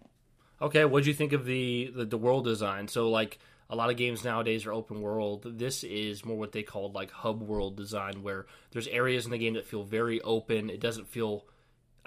[0.63, 2.89] Okay, what do you think of the, the the world design?
[2.89, 3.39] So like
[3.71, 5.59] a lot of games nowadays are open world.
[5.59, 9.39] This is more what they called like hub world design, where there's areas in the
[9.39, 10.71] game that feel very open.
[10.71, 11.45] It doesn't feel.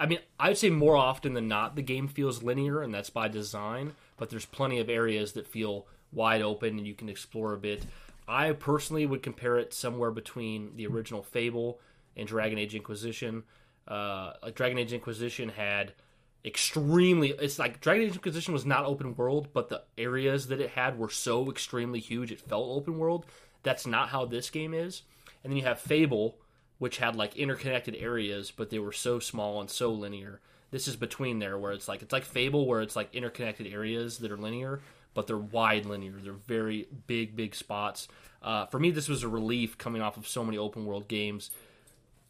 [0.00, 3.10] I mean, I would say more often than not, the game feels linear, and that's
[3.10, 3.94] by design.
[4.16, 7.84] But there's plenty of areas that feel wide open, and you can explore a bit.
[8.28, 11.80] I personally would compare it somewhere between the original Fable
[12.16, 13.42] and Dragon Age Inquisition.
[13.86, 15.92] Uh, like Dragon Age Inquisition had
[16.48, 20.70] extremely it's like Dragon Age Inquisition was not open world, but the areas that it
[20.70, 23.26] had were so extremely huge it felt open world.
[23.62, 25.02] That's not how this game is.
[25.44, 26.38] And then you have Fable,
[26.78, 30.40] which had like interconnected areas, but they were so small and so linear.
[30.70, 34.18] This is between there where it's like it's like Fable where it's like interconnected areas
[34.18, 34.80] that are linear,
[35.12, 36.14] but they're wide linear.
[36.16, 38.08] They're very big, big spots.
[38.42, 41.50] Uh, for me, this was a relief coming off of so many open world games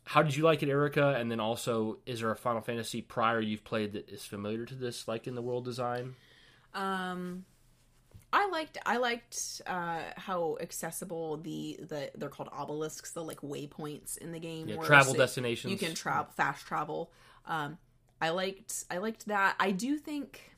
[0.09, 1.14] how did you like it, Erika?
[1.18, 4.75] And then also, is there a Final Fantasy prior you've played that is familiar to
[4.75, 6.14] this, like in the world design?
[6.73, 7.44] Um,
[8.33, 14.16] I liked I liked uh, how accessible the the they're called obelisks, the like waypoints
[14.16, 14.71] in the game.
[14.71, 15.71] Yeah, travel So destinations.
[15.71, 17.12] You can travel fast travel.
[17.44, 17.77] Um,
[18.23, 19.57] I liked I liked that.
[19.61, 20.57] I do think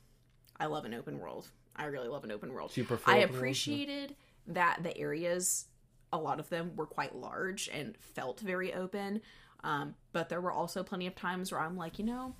[0.61, 1.49] I love an open world.
[1.75, 2.71] I really love an open world.
[2.73, 3.23] Do I open world?
[3.23, 4.15] appreciated
[4.47, 5.65] that the areas,
[6.13, 9.21] a lot of them were quite large and felt very open.
[9.63, 12.35] Um, but there were also plenty of times where I'm like, you know,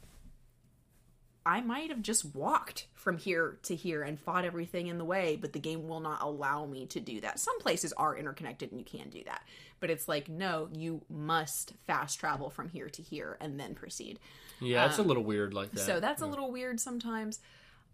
[1.46, 5.38] I might have just walked from here to here and fought everything in the way,
[5.40, 7.40] but the game will not allow me to do that.
[7.40, 9.42] Some places are interconnected and you can do that,
[9.80, 14.20] but it's like, no, you must fast travel from here to here and then proceed.
[14.60, 15.80] Yeah, it's a little weird like that.
[15.80, 17.40] So that's a little weird sometimes.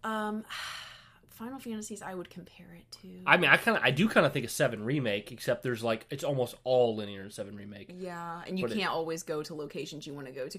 [0.04, 0.44] Um,
[1.38, 3.08] Final Fantasies, I would compare it to.
[3.24, 5.84] I mean, I kind of, I do kind of think a Seven remake, except there's
[5.84, 7.94] like it's almost all linear in Seven remake.
[7.96, 10.58] Yeah, and you But can't always go to locations you want to go to.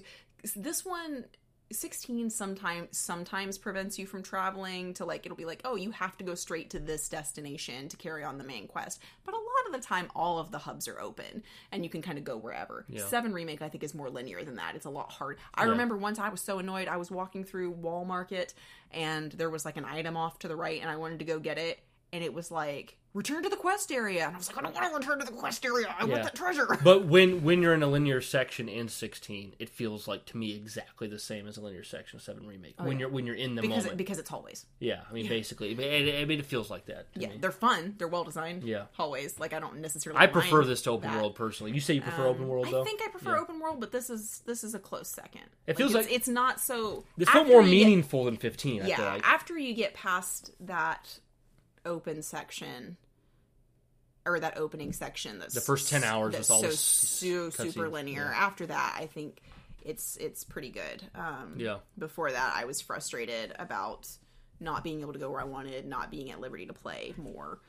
[0.56, 1.26] This one,
[1.72, 6.16] 16 sometimes sometimes prevents you from traveling to like it'll be like, "Oh, you have
[6.18, 9.66] to go straight to this destination to carry on the main quest." But a lot
[9.66, 12.36] of the time all of the hubs are open and you can kind of go
[12.36, 12.84] wherever.
[12.88, 13.04] Yeah.
[13.04, 14.74] 7 remake I think is more linear than that.
[14.74, 15.38] It's a lot hard.
[15.54, 15.70] I Yeah.
[15.70, 16.88] remember once I was so annoyed.
[16.88, 18.54] I was walking through Wall Market
[18.90, 21.38] and there was like an item off to the right and I wanted to go
[21.38, 21.80] get it
[22.12, 24.92] and it was like return to the quest area and I was like I don't
[24.92, 25.92] want to return to the quest area.
[25.98, 26.10] I Yeah.
[26.12, 26.68] want that treasure.
[26.84, 30.54] But when when you're in a linear section in 16, it feels like to me
[30.54, 32.74] exactly the same as a linear section of 7 remake.
[32.78, 32.98] when Oh, yeah.
[33.00, 33.98] you're when you're in the because moment.
[33.98, 34.64] because it's hallways.
[34.78, 37.08] yeah, I mean basically, but it, I mean it feels like that.
[37.16, 37.38] Yeah, me.
[37.40, 37.96] they're fun.
[37.98, 38.62] They're well designed.
[38.62, 38.84] Yeah.
[38.92, 39.40] hallways.
[39.40, 40.20] Like I don't necessarily.
[40.20, 41.16] I prefer this to open that.
[41.16, 41.72] world personally.
[41.72, 42.82] You say you prefer open Um, world though.
[42.82, 43.40] I think I prefer Yeah.
[43.42, 45.42] open world, but this is this is a close second.
[45.66, 47.02] It feels it's, like- it's not so.
[47.16, 48.82] This felt more you get- meaningful than 15.
[48.82, 49.26] I yeah, feel like.
[49.28, 51.18] after you get past that
[51.84, 52.96] open section.
[54.26, 55.38] Or that opening section.
[55.38, 58.24] That's The first 10 hours with all so the s- su- super linear.
[58.30, 58.38] yeah.
[58.46, 59.40] After that, I think
[59.82, 61.02] it's it's pretty good.
[61.14, 61.78] Um, Yeah.
[61.98, 64.06] Before that, I was frustrated about
[64.60, 67.60] not being able to go where I wanted, not being at liberty to play more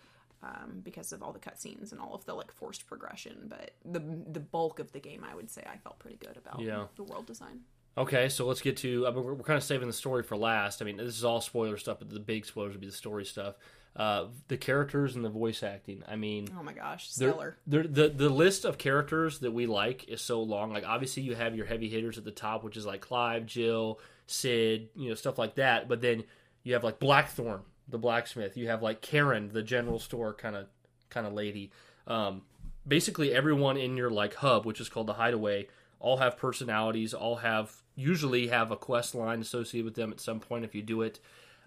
[0.43, 3.45] um, because of all the cutscenes and all of the like forced progression.
[3.47, 6.59] But the the bulk of the game, I would say, I felt pretty good about
[6.59, 6.87] Yeah.
[6.97, 7.61] the world design.
[7.97, 9.07] Okay, so let's get to.
[9.07, 10.81] I mean, we're, we're kind of saving the story for last.
[10.81, 13.23] I mean, this is all spoiler stuff, but the big spoilers would be the story
[13.23, 13.55] stuff.
[13.93, 16.01] Uh, the characters and the voice acting.
[16.07, 17.57] I mean, Oh my gosh, they're- stellar!
[17.67, 20.71] they're- the the list of characters that we like is so long.
[20.71, 23.99] Like, obviously, you have your heavy hitters at the top, which is like Clive, Jill,
[24.27, 25.89] Cid, you know, stuff like that.
[25.89, 26.23] But then
[26.63, 28.55] you have like Blackthorne, the blacksmith.
[28.55, 30.67] You have like Charon, the general store kind of
[31.09, 31.71] kind of lady.
[32.07, 32.43] Um,
[32.87, 35.67] basically, everyone in your like hub, which is called the Hideaway,
[35.99, 37.13] all have personalities.
[37.13, 40.81] All have usually have a quest line associated with them at some point if you
[40.81, 41.19] do it.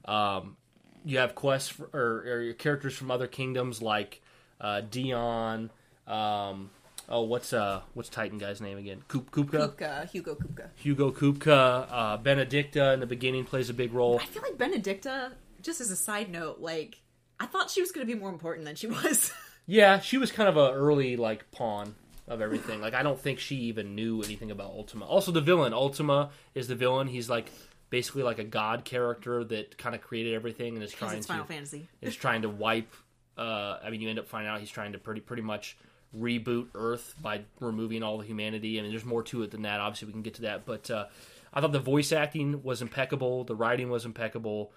[0.06, 0.56] Um,
[1.04, 4.22] you have quests for, or, or characters from other kingdoms like
[4.60, 5.70] uh, Dion.
[6.06, 6.70] Um,
[7.08, 9.02] oh, what's uh what's Titan guy's name again?
[9.08, 9.74] Kup- Kupka.
[9.76, 10.68] Kupka, Hugo Kupka.
[10.76, 11.86] Hugo Kupka.
[11.90, 14.18] Uh, Benedikta in the beginning plays a big role.
[14.22, 17.00] I feel like Benedikta, just as a side note, like
[17.40, 19.32] I thought she was going to be more important than she was.
[19.66, 21.94] Yeah, she was kind of a early like pawn
[22.28, 22.82] of everything.
[22.82, 25.06] Like I don't think she even knew anything about Ultima.
[25.06, 27.06] Also, the villain Ultima is the villain.
[27.08, 27.50] He's like
[27.94, 31.32] basically like a god character that kind of created everything and is trying it's to
[31.32, 31.86] Final Fantasy.
[32.02, 32.92] is trying to wipe.
[33.38, 35.76] Uh, I mean, you end up finding out he's trying to pretty pretty much
[36.18, 38.80] reboot Earth by removing all the humanity.
[38.80, 39.78] I mean, there's more to it than that.
[39.78, 41.06] Obviously, we can get to that, but uh,
[41.52, 43.44] I thought the voice acting was impeccable.
[43.44, 44.72] The writing was impeccable.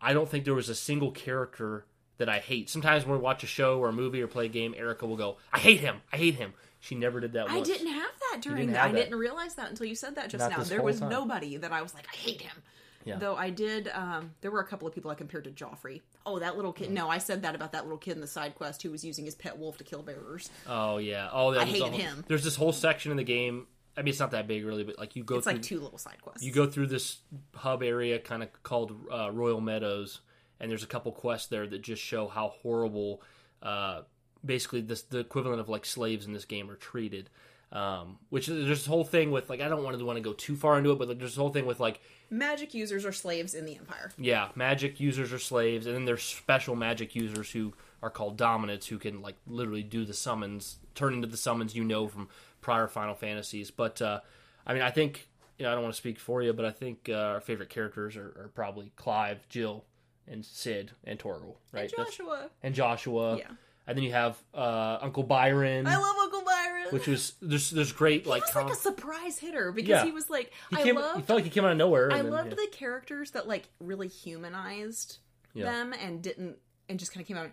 [0.00, 1.84] I don't think there was a single character
[2.18, 2.68] that I hate.
[2.68, 5.16] Sometimes when we watch a show or a movie or play a game, Erika will
[5.16, 6.02] go, "I hate him.
[6.12, 7.48] I hate him." She never did that.
[7.48, 7.68] I once.
[7.68, 8.84] didn't have that during didn't that.
[8.84, 8.98] I that.
[8.98, 10.58] didn't realize that until you said that just Not now.
[10.58, 11.08] this There whole was time.
[11.10, 12.62] nobody that I was like, I hate him.
[13.04, 13.16] Yeah.
[13.16, 16.02] Though I did, um, there were a couple of people I compared to Joffrey.
[16.26, 16.90] Oh, that little kid.
[16.90, 19.24] No, I said that about that little kid in the side quest who was using
[19.24, 20.50] his pet wolf to kill bearers.
[20.68, 21.30] Oh yeah.
[21.32, 22.24] Oh, that I was hated him.
[22.28, 23.66] There's this whole section in the game.
[23.96, 25.80] I mean, it's not that big really, but like you go It's through like two
[25.80, 26.42] little side quests.
[26.42, 27.18] you go through this
[27.54, 30.20] hub area kind of called uh, Royal Meadows,
[30.60, 33.22] and there's a couple quests there that just show how horrible,
[33.62, 34.02] uh,
[34.44, 37.30] basically this the equivalent of like slaves in this game are treated.
[37.72, 40.22] Um, which is, there's this whole thing with like I don't want to want to
[40.22, 43.04] go too far into it, but like, there's this whole thing with like Magic users
[43.04, 44.10] are slaves in the Empire.
[44.18, 48.86] yeah, magic users are slaves, and then there's special magic users who are called dominants
[48.88, 52.28] who can like literally do the summons, turn into the summons you know from
[52.60, 53.70] prior Final Fantasies.
[53.70, 54.20] But uh,
[54.66, 55.28] I mean, I think
[55.58, 57.68] you know I don't want to speak for you, but I think uh, our favorite
[57.70, 59.84] characters are, are probably Clive, Jill,
[60.26, 61.82] and Cid and Torgal, right?
[61.82, 62.50] And That's- Joshua.
[62.64, 63.36] and Joshua.
[63.38, 63.50] Yeah.
[63.90, 66.86] And then you have uh, Uncle Byron, I love Uncle Byron.
[66.90, 70.04] which was there's there's great he like, was com- like a surprise hitter because Yeah.
[70.04, 72.12] he was like he I came loved he felt like he came out of nowhere.
[72.12, 72.54] I then, loved yeah.
[72.54, 75.18] the characters that like really humanized
[75.54, 75.64] Yeah.
[75.66, 76.56] them and didn't
[76.88, 77.50] and just kind of came out.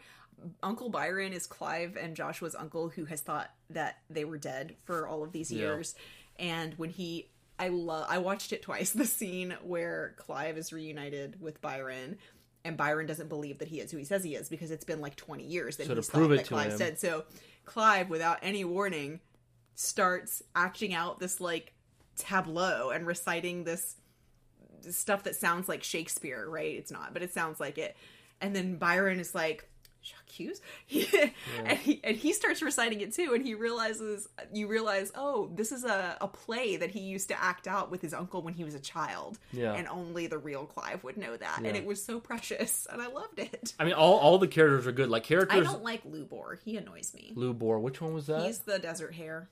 [0.62, 5.08] Uncle Byron is Clive and Joshua's uncle who has thought that they were dead for
[5.08, 5.60] all of these Yeah.
[5.60, 5.96] years.
[6.38, 11.42] And when he I love I watched it twice the scene where Clive is reunited
[11.42, 12.18] with Byron
[12.68, 15.02] and Byron doesn't believe that he is who he says he is because it's been
[15.02, 17.00] like 20 years that So he's thought that to Clive's him- dead.
[17.00, 17.24] So
[17.66, 19.20] Clive without any warning
[19.76, 21.74] starts acting out this like
[22.16, 23.96] tableau and reciting this
[24.90, 26.76] stuff that sounds like Shakespeare, right?
[26.76, 27.96] It's not, but it sounds like it.
[28.42, 29.70] And then Byron is like,
[30.08, 30.24] Jacques?
[31.66, 35.72] and, he, and he starts reciting it too, and he realizes, you realize, oh, this
[35.72, 38.64] is a, a play that he used to act out with his uncle when he
[38.64, 39.40] was a child.
[39.52, 39.74] Yeah.
[39.74, 41.60] And only the real Clive would know that.
[41.62, 41.70] Yeah.
[41.70, 43.74] And it was so precious, and I loved it.
[43.80, 45.10] I mean, all all the characters are good.
[45.10, 45.58] Like characters.
[45.60, 46.58] I don't like Lubor.
[46.64, 47.34] He annoys me.
[47.36, 47.80] Lubor.
[47.82, 48.46] Which one was that?
[48.46, 49.50] He's the desert hare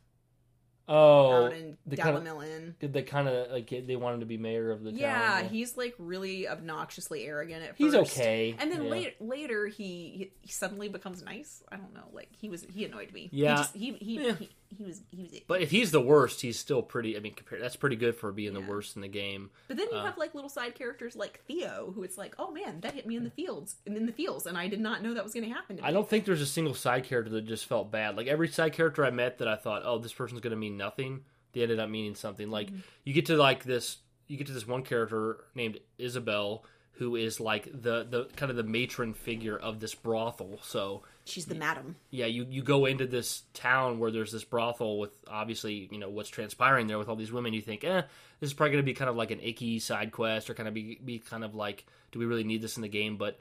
[0.88, 2.78] oh, out in the kind of Dalamilin.
[2.80, 5.00] Did they kind of like they wanted to be mayor of the town?
[5.00, 7.80] Yeah, he's like really obnoxiously arrogant at first.
[7.80, 8.90] He's okay, And then yeah.
[8.92, 11.64] later, later he, he suddenly becomes nice.
[11.72, 12.08] I don't know.
[12.14, 13.30] Like he was, he annoyed me.
[13.32, 13.52] Yeah.
[13.52, 14.34] he just, he he, Yeah.
[14.34, 15.32] he he was he was.
[15.48, 17.16] But if he's the worst, he's still pretty.
[17.16, 19.50] I mean, compared, that's pretty good for being the worst in the game.
[19.68, 22.52] But then you uh, have like little side characters like Theo, who it's like, oh
[22.52, 25.02] man, that hit me in the fields and in the fields, and I did not
[25.04, 25.78] know that was going to happen.
[25.78, 25.86] To.
[25.86, 28.16] I don't think there's a single side character that just felt bad.
[28.18, 30.78] Like every side character I met that I thought, oh, this person's going to mean
[30.78, 31.22] nothing.
[31.54, 32.50] They ended up meaning something.
[32.50, 32.80] Like Mm-hmm.
[33.06, 37.40] you get to like this, you get to this one character named Isabelle, who is
[37.40, 40.60] like the the kind of the matron figure of this brothel.
[40.64, 41.96] So She's the madam.
[42.12, 46.10] yeah, you, you go into this town where there's this brothel with obviously, you know,
[46.10, 47.52] what's transpiring there with all these women.
[47.54, 48.04] You think, eh,
[48.40, 50.68] this is probably going to be kind of like an icky side quest or kind
[50.68, 53.18] of be, be kind of like, do we really need this in the game?
[53.18, 53.40] But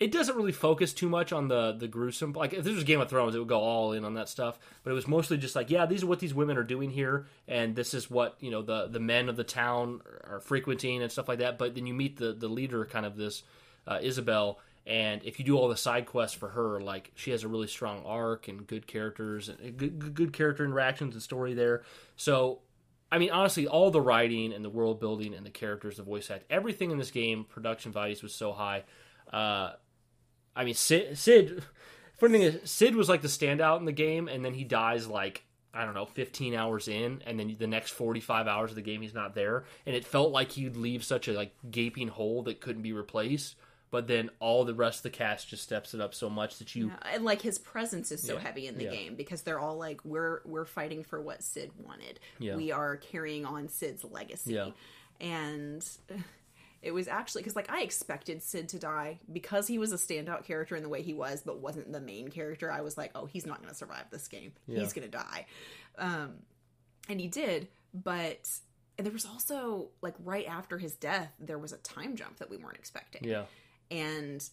[0.00, 2.32] it doesn't really focus too much on the, the gruesome.
[2.32, 4.58] Like, if this was Game of Thrones, it would go all in on that stuff.
[4.82, 7.26] But it was mostly just like, yeah, these are what these women are doing here.
[7.46, 11.12] And this is what, you know, the, the men of the town are frequenting and
[11.12, 11.56] stuff like that.
[11.56, 13.44] But then you meet the, the leader, kind of this
[13.86, 17.44] uh, Isabelle and if you do all the side quests for her like she has
[17.44, 21.82] a really strong arc and good characters and good, good, character interactions and story there.
[22.16, 22.60] So
[23.10, 26.30] i mean honestly all the writing and the world building and the characters the voice
[26.30, 28.84] act everything in this game production values was so high.
[29.32, 29.72] Uh,
[30.56, 31.62] i mean Cid, Cid
[32.18, 35.06] funny thing is Cid was like the standout in the game and then he dies
[35.06, 38.82] like I don't know, 15 hours in, and then the next 45 hours of the
[38.82, 42.42] game he's not there, and it felt like he'd leave such a like gaping hole
[42.42, 43.56] that couldn't be replaced
[43.92, 46.74] but then all the rest of the cast just steps it up so much that
[46.74, 48.90] you Yeah, and like his presence is so Yeah, heavy in the yeah.
[48.90, 52.18] game because they're all like we're we're fighting for what Cid wanted.
[52.56, 54.54] We are carrying on Cid's legacy.
[55.20, 55.86] And
[56.82, 60.44] it was actually because like I expected Cid to die because he was a standout
[60.44, 62.72] character in the way he was, but wasn't the main character.
[62.72, 64.52] I was like, oh, he's not going to survive this game.
[64.66, 65.46] He's going to die.
[65.98, 66.36] Um,
[67.10, 68.48] and he did, but
[68.96, 72.48] and there was also like right after his death, there was a time jump that
[72.48, 73.42] we weren't expecting yeah
[73.92, 74.48] and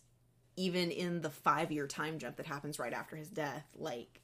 [0.55, 4.19] even in the five year time jump that happens right after his death, like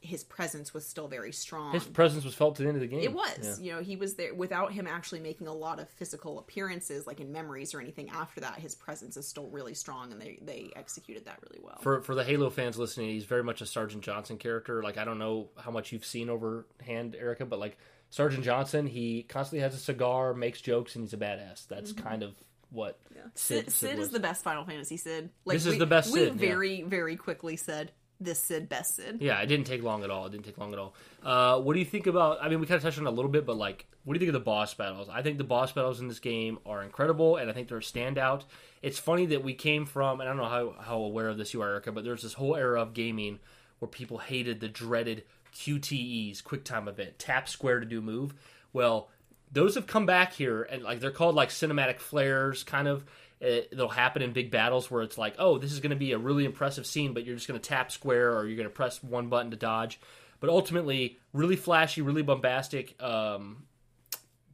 [0.00, 1.72] his presence was still very strong.
[1.72, 3.00] His presence was felt to the end of the game.
[3.00, 3.64] It was, yeah.
[3.64, 7.20] you know, he was there without him actually making a lot of physical appearances, like
[7.20, 8.10] in memories or anything.
[8.10, 11.78] After that, his presence is still really strong, and they they executed that really well.
[11.80, 14.82] For for the Halo fans listening, he's very much a Sergeant Johnson character.
[14.82, 17.78] Like I don't know how much you've seen overhand, Erika, but like
[18.10, 21.66] Sergeant Johnson, he constantly has a cigar, makes jokes, and he's a badass.
[21.66, 22.06] That's mm-hmm.
[22.06, 22.34] kind of
[22.74, 23.22] what yeah.
[23.34, 25.30] Cid, Cid, Cid is the best Final Fantasy Cid.
[25.44, 26.12] Like, this is we, the best.
[26.12, 26.86] We very yeah.
[26.86, 29.18] very quickly said this Cid best Cid.
[29.20, 30.26] Yeah, it didn't take long at all.
[30.26, 30.94] It didn't take long at all.
[31.22, 32.38] Uh, what do you think about?
[32.42, 34.18] I mean, we kind of touched on it a little bit, but like, what do
[34.18, 35.08] you think of the boss battles?
[35.08, 37.82] I think the boss battles in this game are incredible, and I think they're a
[37.82, 38.44] standout.
[38.82, 41.54] It's funny that we came from, and I don't know how how aware of this
[41.54, 43.38] you are, Erika, but there's this whole era of gaming
[43.78, 48.34] where people hated the dreaded QTEs, quick time event, tap square to do move.
[48.72, 49.08] Well,
[49.54, 53.04] those have come back here, and like they're called like cinematic flares, kind of
[53.40, 56.12] it, will happen in big battles where it's like, oh, this is going to be
[56.12, 58.74] a really impressive scene, but you're just going to tap square or you're going to
[58.74, 60.00] press one button to dodge.
[60.40, 63.64] But ultimately, really flashy, really bombastic um,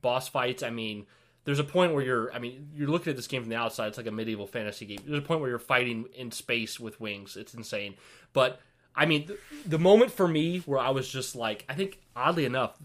[0.02, 0.62] boss fights.
[0.62, 1.06] I mean,
[1.44, 3.88] there's a point where you're, I mean, you're looking at this game from the outside.
[3.88, 4.98] It's like a medieval fantasy game.
[5.04, 7.36] There's a point where you're fighting in space with wings.
[7.36, 7.94] It's insane.
[8.32, 8.60] But
[8.94, 12.44] I mean, the, the moment for me where I was just like, I think oddly
[12.44, 12.76] enough,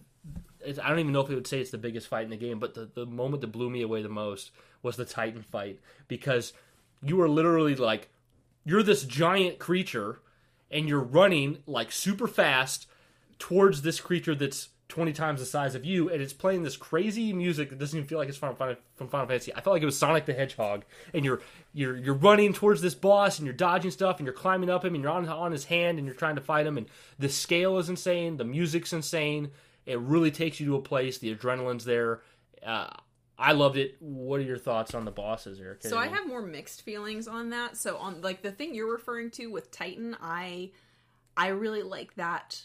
[0.66, 2.60] I don't even know if it would say it's the biggest fight in the game,
[2.60, 4.52] but the, the moment that blew me away the most
[4.82, 6.54] was the Titan fight because
[7.04, 8.10] you were literally like
[8.66, 10.20] you're this giant creature
[10.72, 12.88] and you're running like super fast
[13.38, 17.34] towards this creature that's 20 times the size of you and it's playing this crazy
[17.34, 19.54] music that doesn't even feel like it's from Final, from Final Fantasy.
[19.54, 21.42] I felt like it was Sonic the Hedgehog and you're
[21.74, 24.94] you're you're running towards this boss and you're dodging stuff and you're climbing up him
[24.94, 26.88] and you're on on his hand and you're trying to fight him and
[27.18, 29.52] the scale is insane, the music's insane.
[29.86, 32.22] It really takes you to a place, the adrenaline's there.
[32.66, 32.88] Uh,
[33.38, 33.98] I loved it.
[34.00, 35.84] What are your thoughts on the bosses, Eric?
[35.84, 37.78] So I have more mixed feelings on that.
[37.78, 40.72] So on like the thing you're referring to with Titan, I
[41.36, 42.62] I really like that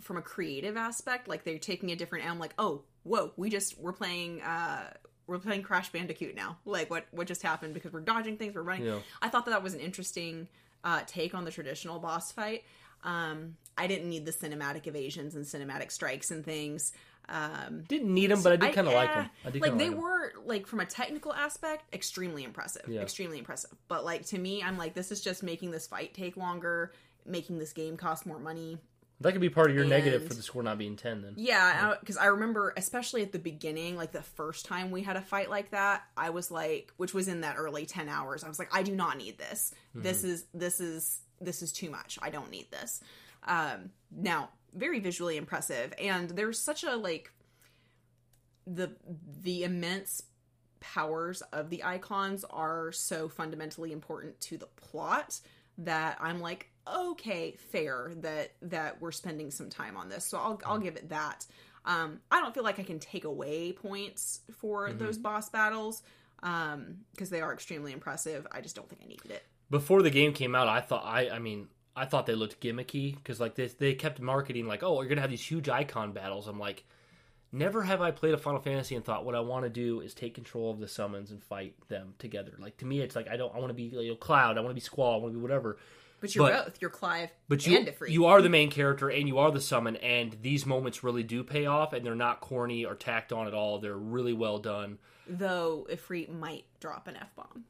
[0.00, 1.26] from a creative aspect.
[1.26, 2.28] Like they're taking a different.
[2.30, 4.42] I'm like, oh, whoa, we just we're playing.
[4.42, 4.90] uh
[5.26, 6.58] we're playing Crash Bandicoot now.
[6.64, 8.86] Like what what just happened because we're dodging things, we're running.
[8.86, 8.98] Yeah.
[9.22, 10.48] I thought that that was an interesting
[10.84, 12.64] uh, take on the traditional boss fight.
[13.04, 16.92] Um, I didn't need the cinematic evasions and cinematic strikes and things.
[17.28, 19.30] Um, Didn't need them, but I did kind of like them.
[19.44, 22.82] I did like they like were like from a technical aspect, extremely impressive.
[22.88, 23.00] Yeah.
[23.00, 23.70] Extremely impressive.
[23.88, 26.92] But like to me, I'm like, this is just making this fight take longer,
[27.24, 28.78] making this game cost more money.
[29.20, 31.22] That could be part of your and, negative for the score not being ten.
[31.22, 32.22] Then, yeah, because yeah.
[32.22, 35.48] I, I, remember, especially at the beginning, like the first time we had a fight
[35.48, 38.74] like that, I was like, which was in that early ten hours, I was like,
[38.74, 39.72] I do not need this.
[39.90, 40.02] Mm-hmm.
[40.02, 42.18] This is this is this is too much.
[42.20, 43.00] I don't need this.
[43.44, 47.32] Um, now, very visually impressive, and there's such a like
[48.66, 48.92] the
[49.42, 50.22] the immense
[50.80, 55.40] powers of the icons are so fundamentally important to the plot
[55.78, 60.24] that I'm like, okay, fair that that we're spending some time on this.
[60.24, 61.46] So I'll I'll give it that.
[61.84, 64.98] Um, I don't feel like I can take away points for mm-hmm.
[64.98, 66.02] those boss battles
[66.42, 68.46] um, because they are extremely impressive.
[68.52, 69.42] I just don't think I needed it.
[69.68, 73.14] Before the game came out, I thought I I mean I thought they looked gimmicky
[73.14, 76.48] because like they they kept marketing like oh you're gonna have these huge icon battles.
[76.48, 76.84] I'm like
[77.52, 80.14] never have I played a Final Fantasy and thought what I want to do is
[80.14, 82.52] take control of the summons and fight them together.
[82.58, 84.60] Like to me, it's like I don't I want to be you know, Cloud, I
[84.60, 85.78] want to be Squall, I want to be whatever.
[86.20, 86.78] But you're but, both.
[86.80, 90.36] You're Clive but you, You are the main character and you are the summon, and
[90.40, 93.80] these moments really do pay off, and they're not corny or tacked on at all.
[93.80, 94.98] They're really well done.
[95.26, 97.64] Though Ifrit might drop an F bomb.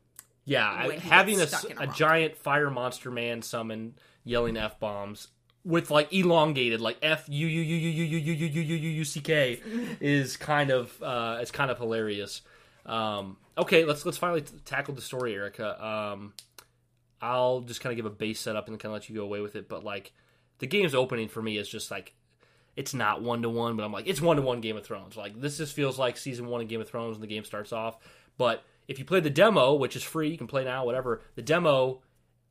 [0.44, 3.94] Yeah, having a, a, a giant fire monster man summon
[4.24, 5.28] yelling f bombs
[5.64, 8.76] with like elongated like f u u u u u u u u u u
[8.76, 9.60] u u c k
[10.00, 12.42] is kind of uh it's kind of hilarious
[12.86, 16.32] um okay let's let's finally tackle the story Erika um
[17.20, 19.40] i'll just kind of give a base setup and kind of let you go away
[19.40, 20.12] with it but like
[20.58, 22.14] the game's opening for me is just like
[22.74, 25.16] it's not one to one but i'm like it's one to one game of thrones
[25.16, 27.72] like this just feels like season one of game of thrones when the game starts
[27.72, 27.98] off
[28.36, 31.42] but if you play the demo which is free you can play now whatever the
[31.42, 32.00] demo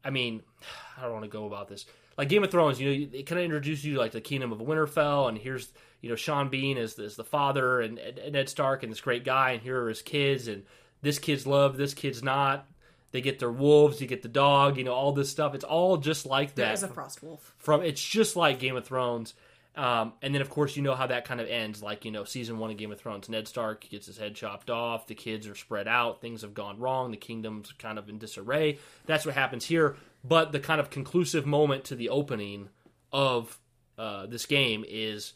[0.03, 0.41] i mean
[0.97, 1.85] i don't want to go about this
[2.17, 4.51] like Game of Thrones, you know, it kind of introduces you to, like the Kingdom
[4.51, 5.71] of Winterfell, and here's
[6.01, 9.23] you know Sean Bean as, as the father, and, and Ned Stark, and this great
[9.23, 10.63] guy, and here are his kids, and
[11.01, 12.67] this kid's loved, this kid's not.
[13.11, 15.53] They get their wolves, you get the dog, you know, all this stuff.
[15.53, 16.67] It's all just like that.
[16.67, 17.55] There's a frost wolf.
[17.57, 19.33] From it's just like Game of Thrones.
[19.75, 21.81] Um, and then, of course, you know how that kind of ends.
[21.81, 24.69] Like, you know, season one of Game of Thrones, Ned Stark gets his head chopped
[24.69, 25.07] off.
[25.07, 26.19] The kids are spread out.
[26.19, 27.11] Things have gone wrong.
[27.11, 28.79] The kingdom's kind of in disarray.
[29.05, 29.95] That's what happens here.
[30.25, 32.67] But the kind of conclusive moment to the opening
[33.13, 33.57] of
[33.97, 35.33] uh, this game is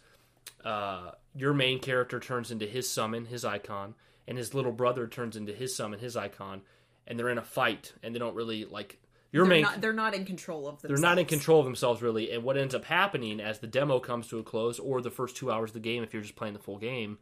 [0.65, 3.95] uh, your main character turns into his summon, his icon,
[4.27, 6.61] and his little brother turns into his summon, his icon.
[7.07, 8.97] and they're in a fight and they don't really like
[9.43, 11.01] they're main not, they're not in control of themselves.
[11.01, 12.31] they're not in control of themselves really.
[12.31, 15.35] And what ends up happening as the demo comes to a close or the first
[15.35, 17.17] two hours of the game if you're just playing the full game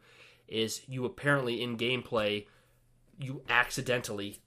[0.48, 2.46] is you apparently in gameplay
[3.18, 4.40] you accidentally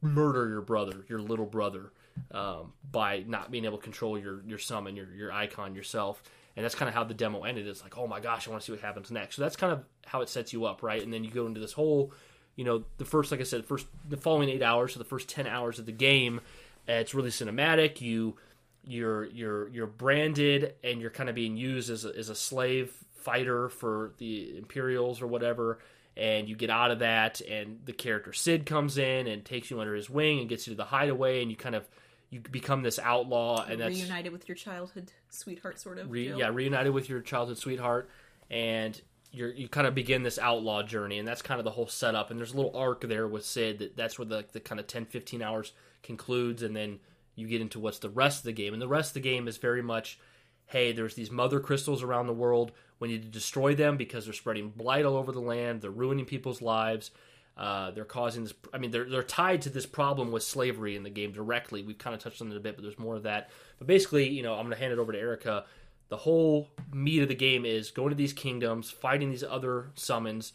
[0.00, 1.92] murder your brother your little brother
[2.32, 6.22] um, by not being able to control your your summon your your icon yourself.
[6.56, 7.66] And that's kind of how the demo ended.
[7.66, 9.36] It's like oh my gosh i want to see what happens next.
[9.36, 11.02] So that's kind of how it sets you up right?
[11.02, 12.12] And then you go into this whole
[12.58, 15.28] you know the first like i said first the following eight hours so the first
[15.28, 16.40] 10 hours of the game
[16.88, 18.36] Uh, it's really cinematic you
[18.84, 22.92] you're you're you're branded and you're kind of being used as a, as a slave
[23.12, 25.78] fighter for the imperials or whatever
[26.16, 29.80] and you get out of that and the character Cid comes in and takes you
[29.80, 31.86] under his wing and gets you to the hideaway and you kind of
[32.30, 36.10] you become this outlaw and that's reunited with your childhood sweetheart, sort of.
[36.10, 38.08] re, yeah reunited with your childhood sweetheart
[38.50, 41.86] and you're, you kind of begin this outlaw journey and that's kind of the whole
[41.86, 44.80] setup and there's a little arc there with Cid that that's where the, the kind
[44.80, 45.72] of 10 15 hours
[46.02, 46.98] concludes and then
[47.34, 48.72] you get into what's the rest of the game.
[48.72, 50.18] And the rest of the game is very much
[50.66, 52.72] hey there's these mother crystals around the world.
[53.00, 55.80] We need to destroy them because they're spreading blight all over the land.
[55.80, 57.10] They're ruining people's lives.
[57.56, 61.02] Uh, they're causing this i mean they're, they're tied to this problem with slavery in
[61.02, 61.82] the game directly.
[61.82, 63.50] We've kind of touched on it a bit but there's more of that.
[63.78, 65.64] But basically you know i'm going to hand it over to Erika.
[66.08, 70.52] The whole meat of the game is going to these kingdoms fighting these other summons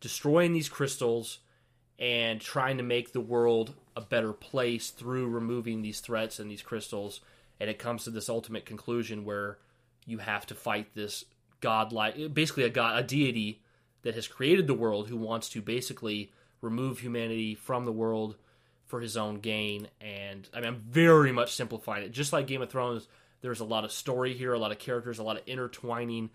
[0.00, 1.38] destroying these crystals
[1.98, 6.62] and trying to make the world a better place through removing these threats and these
[6.62, 7.20] crystals
[7.58, 9.58] and it comes to this ultimate conclusion where
[10.04, 11.24] you have to fight this
[11.60, 13.60] godlike basically a god a deity
[14.06, 16.30] that has created the world who wants to basically
[16.60, 18.36] remove humanity from the world
[18.86, 19.88] for his own gain.
[20.00, 22.12] And I mean I'm very much simplifying it.
[22.12, 23.08] Just like Game of Thrones
[23.42, 26.30] there's a lot of story here a lot of characters a lot of intertwining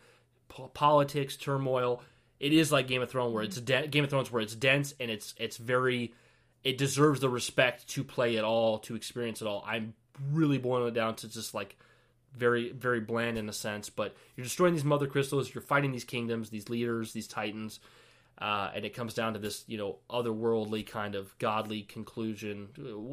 [0.49, 2.01] po- politics turmoil.
[2.41, 4.93] It is like Game of Thrones where it's de- Game of Thrones where it's dense
[4.99, 6.14] and it's it's very
[6.64, 9.64] it deserves the respect to play it all to experience it all.
[9.68, 9.93] I'm
[10.32, 11.76] really boiling it down to just like
[12.38, 16.05] very very bland in a sense but you're destroying these mother crystals you're fighting these
[16.05, 17.82] kingdoms these leaders these titans
[18.39, 22.70] uh, and it comes down to this you know otherworldly kind of godly conclusion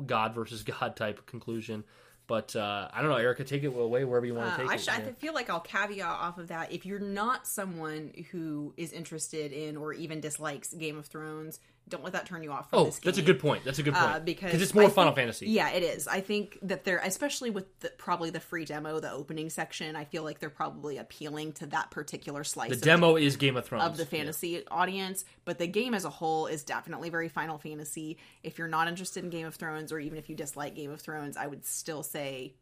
[0.06, 1.82] god versus god type of conclusion.
[2.28, 4.70] But uh, i don't know Erika take it away wherever you want to Uh, take
[4.70, 4.80] I, it.
[4.82, 6.72] sh- I feel like I'll caveat off of that.
[6.72, 11.58] If you're not someone who is interested in or even dislikes Game of Thrones,
[11.88, 13.08] don't let that turn you off from oh this game.
[13.08, 15.16] that's a good point that's a good point Uh, because it's more I final think-
[15.22, 16.06] fantasy Yeah, it is.
[16.06, 19.96] I think that they're especially with the, probably the free demo, the opening section.
[19.96, 23.64] I feel like they're probably appealing to that particular slice the demo is game of
[23.66, 27.58] thrones of the fantasy audience, but the game as a whole is definitely very Final
[27.58, 28.18] Fantasy.
[28.42, 31.00] If you're not interested in Game of Thrones, or even if you dislike Game of
[31.00, 32.54] Thrones, I would still say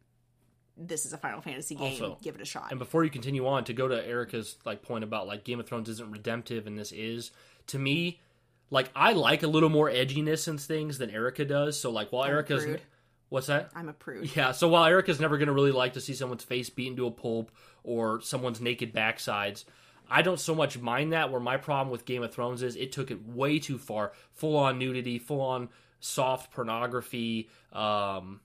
[0.76, 1.92] this is a Final Fantasy game.
[1.92, 2.66] Also, Give it a shot.
[2.70, 5.66] And before you continue on, to go to Erika's like point about like Game of
[5.66, 7.30] Thrones isn't redemptive and this is,
[7.68, 8.20] to me,
[8.70, 11.78] like I like a little more edginess in things than Erika does.
[11.78, 12.66] So like while I'm Erika's
[13.28, 13.70] what's that?
[13.74, 14.34] I'm a prude.
[14.36, 17.10] Yeah, so while Erika's never gonna really like to see someone's face beaten to a
[17.10, 17.50] pulp
[17.84, 19.64] or someone's naked backsides,
[20.10, 21.30] I don't so much mind that.
[21.30, 24.12] Where my problem with Game of Thrones is it took it way too far.
[24.32, 25.68] Full on nudity, full on
[26.00, 28.40] soft pornography, um,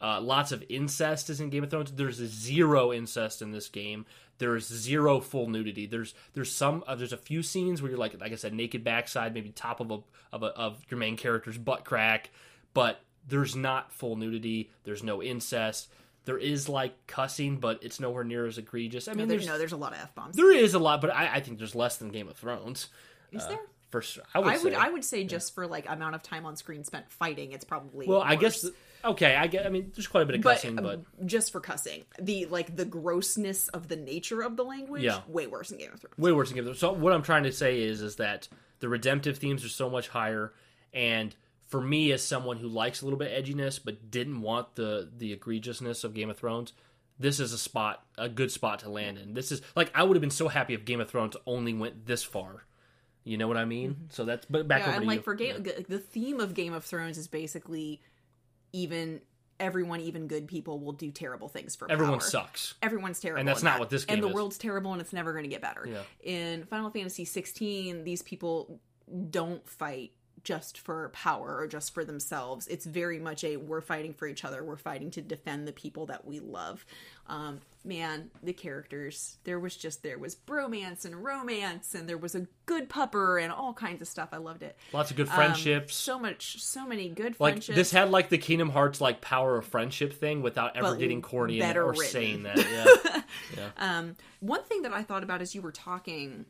[0.00, 1.92] uh, lots of incest is in Game of Thrones.
[1.92, 4.06] There's zero incest in this game.
[4.40, 5.86] There's zero full nudity.
[5.86, 8.82] There's there's some uh, there's a few scenes where you're like like I said naked
[8.82, 9.98] backside, maybe top of a
[10.32, 12.30] of a, of your main character's butt crack,
[12.74, 14.70] but there's not full nudity.
[14.84, 15.88] There's no incest.
[16.24, 19.08] There is like cussing, but it's nowhere near as egregious.
[19.08, 20.36] I No, mean, there's, there's no, there's a lot of f bombs.
[20.36, 22.88] there is a lot, but I, I think there's less than Game of Thrones.
[23.32, 23.58] Is there?
[23.90, 24.48] For sure, I would.
[24.48, 24.78] I would say.
[24.78, 28.06] I would say just for like amount of time on screen spent fighting, it's probably
[28.06, 28.64] well, I guess.
[28.64, 28.72] worse.
[29.04, 29.66] Okay, I get.
[29.66, 32.76] I mean, there's quite a bit of cussing, but um, just for cussing, the like
[32.76, 35.20] the grossness of the nature of the language, Yeah.
[35.28, 36.18] way worse in Game of Thrones.
[36.18, 36.78] way worse than Game of Thrones.
[36.80, 38.48] So what I'm trying to say is, is that
[38.80, 40.52] the redemptive themes are so much higher,
[40.92, 41.34] and
[41.68, 45.08] for me, as someone who likes a little bit of edginess but didn't want the
[45.16, 46.72] the egregiousness of Game of Thrones,
[47.18, 49.34] this is a spot, a good spot to land in.
[49.34, 52.06] This is like I would have been so happy if Game of Thrones only went
[52.06, 52.64] this far.
[53.22, 54.08] You know what I mean?
[54.08, 54.90] So that's but back Mm-hmm.
[54.90, 55.22] Yeah, over and like you.
[55.22, 58.00] for game, the theme of Game of Thrones is basically
[58.72, 59.20] even
[59.58, 62.28] everyone, even good people, will do terrible things for Everyone power.
[62.28, 62.74] sucks.
[62.82, 63.80] Everyone's terrible, And that's not that.
[63.80, 64.34] what this And the is.
[64.34, 65.86] world's terrible, and it's never going to get better.
[65.86, 66.02] Yeah.
[66.22, 68.80] In Final Fantasy 16, these people
[69.30, 70.12] don't fight
[70.44, 72.66] just for power or just for themselves.
[72.68, 74.62] It's very much a we're fighting for each other.
[74.64, 76.84] We're fighting to defend the people that we love.
[77.26, 79.36] Um, man, the characters.
[79.44, 83.52] There was just there was bromance and romance, and there was a good pupper and
[83.52, 84.30] all kinds of stuff.
[84.32, 84.76] I loved it.
[84.92, 85.94] Lots of good Um, friendships.
[85.94, 87.76] so much, so many good like friendships.
[87.76, 91.22] this had like the Kingdom Hearts like power of friendship thing without ever But getting
[91.22, 92.06] corny or written.
[92.06, 92.58] saying that.
[93.56, 93.70] Yeah.
[93.76, 94.16] Um.
[94.40, 96.46] One thing that I thought about as you were talking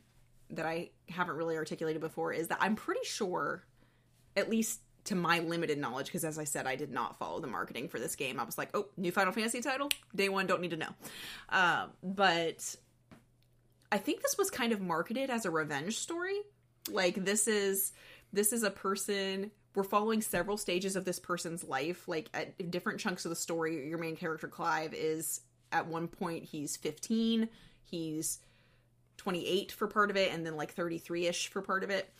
[0.51, 3.63] that I haven't really articulated before is that I'm pretty sure,
[4.35, 7.47] at least to my limited knowledge, because as I said, I did not follow the
[7.47, 8.39] marketing for this game.
[8.39, 10.93] I was like, oh, new Final Fantasy title, day one, don't need to know.
[11.49, 12.75] Uh, but
[13.91, 16.39] I think this was kind of marketed as a revenge story.
[16.89, 17.93] Like this is
[18.33, 22.99] this is a person we're following several stages of this person's life like at different
[22.99, 27.47] chunks of the story your main character clive is at one point he's 15
[27.83, 28.39] he's
[29.17, 32.11] 28 for part of it and then like 33ish for part of it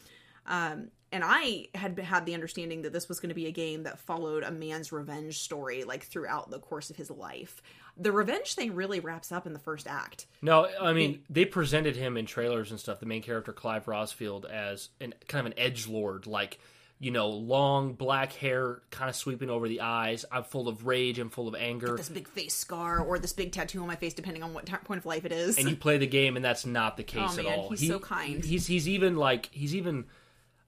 [0.45, 3.83] um, and i had had the understanding that this was going to be a game
[3.83, 7.61] that followed a man's revenge story like throughout the course of his life
[7.97, 11.95] the revenge thing really wraps up in the first act No, I mean they presented
[11.95, 12.99] him in trailers and stuff.
[13.01, 16.57] The main character Clive Rosfield as an kind of an edge lord, like
[16.99, 20.23] you know, long black hair, kind of sweeping over the eyes.
[20.31, 21.17] I'm full of rage.
[21.17, 21.97] I'm full of anger.
[21.97, 24.73] this big face scar or this big tattoo on my face depending on what t-
[24.85, 27.05] point of life it is and you play the game, and that's not the oh,
[27.05, 27.69] case Oh, at man, all.
[27.71, 28.43] he's so kind.
[28.45, 30.05] He's he's even like he's even.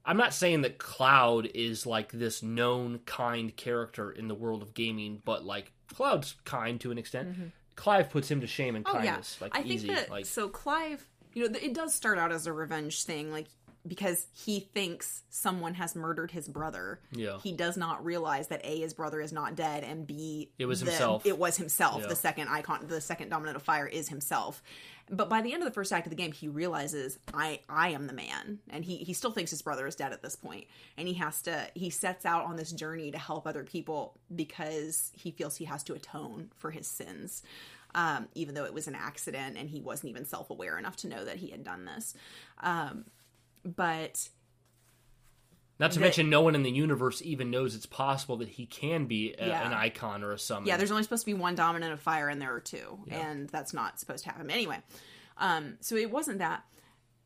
[0.06, 4.74] I'm not saying that Cloud is like this known kind character in the world of
[4.74, 7.36] gaming, but like Cloud's kind to an extent.
[7.76, 8.96] Clive puts him to shame and Mm-hmm.
[8.96, 9.88] Oh kindness, yeah, like I think easy.
[9.88, 13.46] that like so Clive, you know, it does start out as a revenge thing, like
[13.86, 17.00] because he thinks someone has murdered his brother.
[17.12, 17.38] Yeah.
[17.42, 20.80] he does not realize that a his brother is not dead, and b It was
[20.80, 21.26] the- himself.
[21.26, 22.02] It was himself.
[22.02, 22.08] Yeah.
[22.08, 24.62] The second icon, the second dominant of fire, is himself.
[25.10, 27.90] But by the end of the first act of the game, he realizes I I
[27.90, 30.66] am the man, and he he still thinks his brother is dead at this point,
[30.96, 35.10] and he has to he sets out on this journey to help other people because
[35.14, 37.42] he feels he has to atone for his sins
[37.94, 41.08] um, even though it was an accident and he wasn't even self aware enough to
[41.08, 42.14] know that he had done this.
[42.60, 43.04] Um,
[43.64, 44.28] but
[45.78, 48.66] Not to the- mention, no one in the universe even knows it's possible that he
[48.66, 49.66] can be a, Yeah.
[49.66, 50.66] an icon or a summon.
[50.68, 53.48] yeah, there's only supposed to be one dominant of fire, and there are two, and
[53.48, 54.80] that's not supposed to happen anyway.
[55.36, 56.64] Um, so it wasn't that.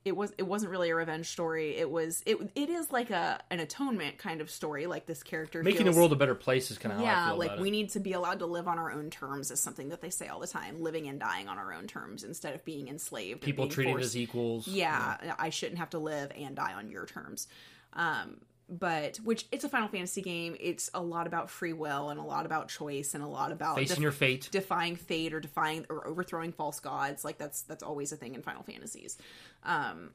[0.08, 0.32] It was.
[0.38, 1.76] It wasn't really a revenge story.
[1.76, 2.22] It was.
[2.26, 2.38] It.
[2.54, 4.86] It is like a an atonement kind of story.
[4.86, 7.08] Like this character making feels, the world a better place is kind of how I
[7.08, 7.72] yeah, like we it.
[7.72, 10.28] need to be allowed to live on our own terms is something that they say
[10.28, 10.82] all the time.
[10.82, 13.42] Living and dying on our own terms instead of being enslaved.
[13.42, 14.66] People being treated forced- as equals.
[14.66, 17.46] yeah, I shouldn't have to live and die on your terms.
[17.92, 18.38] Um,
[18.68, 20.56] but which it's a Final Fantasy game.
[20.60, 23.76] It's a lot about free will and a lot about choice and a lot about
[23.76, 24.48] facing def- your fate.
[24.50, 27.24] defying fate or defying or overthrowing false gods.
[27.24, 29.16] Like that's that's always a thing in Final Fantasies.
[29.62, 30.10] Um,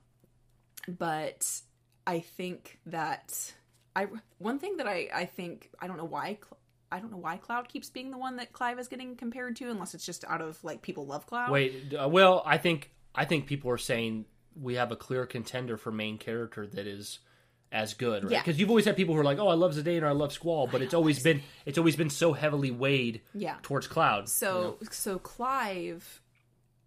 [0.88, 1.49] but
[2.06, 3.54] I think that
[3.95, 6.38] I one thing that I I think I don't know why.
[6.41, 6.60] Cl-
[6.91, 9.72] I don't know why Cloud keeps being the one that Clive is getting compared to,
[9.72, 11.49] unless it's just out of like people love Cloud.
[11.49, 14.26] Wait, uh, well, I think I think people are saying
[14.56, 17.18] we have a clear contender for main character that is
[17.74, 18.32] as good, right?
[18.32, 18.42] Yeah.
[18.42, 20.32] Because you've always had people who are like, "Oh, I love Zidane or I love
[20.32, 23.58] Squall," but it's always been it's always been so heavily weighed Yeah.
[23.64, 24.30] towards Cloud.
[24.30, 26.22] So so Clive,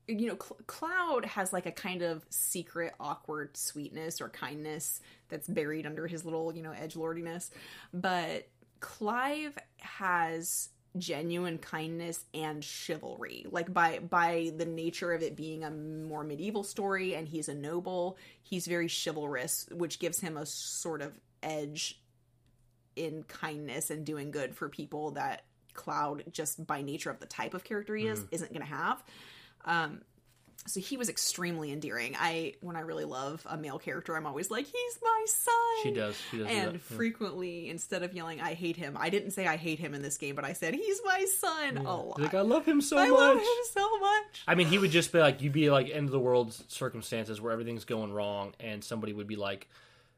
[0.07, 5.49] you know, Cl- Cloud has like a kind of secret, awkward sweetness or kindness that's
[5.49, 7.51] buried under his little, you know, edge lordiness.
[7.93, 8.49] But
[8.81, 10.69] Clive has
[10.99, 16.63] genuine kindness and chivalry like by by the nature of it being a more medieval
[16.63, 22.01] story and he's a noble he's very chivalrous which gives him a sort of edge
[22.97, 25.43] in kindness and doing good for people that
[25.77, 29.05] Cloud, just by nature of the type of character he is, isn't going to have.
[29.65, 30.01] Um,
[30.67, 32.17] so he was extremely endearing.
[32.19, 35.91] I when I really love a male character, I'm always like, "He's my son." She
[35.93, 36.17] does.
[36.31, 36.47] She does.
[36.47, 36.73] do And.
[36.73, 36.79] Yeah.
[36.79, 40.19] frequently, instead of yelling, "I hate him," I didn't say I hate him in this
[40.19, 42.21] game, but I said he's my son a lot.
[42.21, 43.19] Like, I love him so I much.
[43.19, 44.43] I love him so much.
[44.47, 47.41] I mean, he would just be like, you'd be like end of the world circumstances
[47.41, 49.69] where everything's going wrong, and somebody would be like,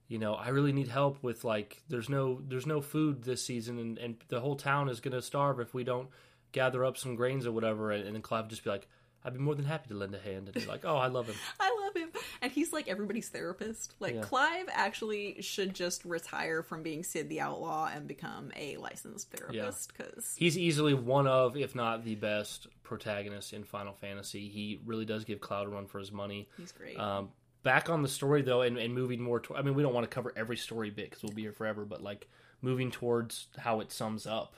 [0.08, 3.78] you know, I really need help with like, there's no, there's no food this season,
[3.78, 6.08] and, and the whole town is gonna starve if we don't
[6.52, 7.90] gather up some grains or whatever.
[7.92, 8.88] And, and then Clive would just be like,
[9.24, 11.26] I'd be more than happy to lend a hand, and be like, oh, I love
[11.26, 11.34] him.
[11.60, 12.10] I love him.
[12.40, 13.94] And he's like everybody's therapist.
[13.98, 14.20] Like Yeah.
[14.22, 19.92] Clive actually should just retire from being Cid the Outlaw and become a licensed therapist
[19.96, 24.48] because He's easily one of, if not the best protagonist in Final Fantasy.
[24.48, 26.48] He really does give Cloud a run for his money.
[26.56, 26.98] he's great.
[26.98, 27.30] Um,
[27.64, 29.40] back on the story though, and, and moving more.
[29.40, 31.52] To, I mean, we don't want to cover every story bit because we'll be here
[31.52, 31.84] forever.
[31.84, 32.28] But like
[32.62, 34.54] moving towards how it sums up.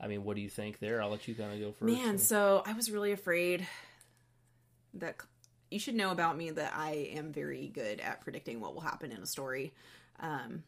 [0.00, 1.02] I mean, what do you think there?
[1.02, 1.92] I'll let you kind of go first.
[1.92, 3.66] Man, so I was really afraid
[4.94, 5.16] that
[5.70, 9.10] you should know about me that I am very good at predicting what will happen
[9.10, 9.72] in a story.
[10.20, 10.64] Um,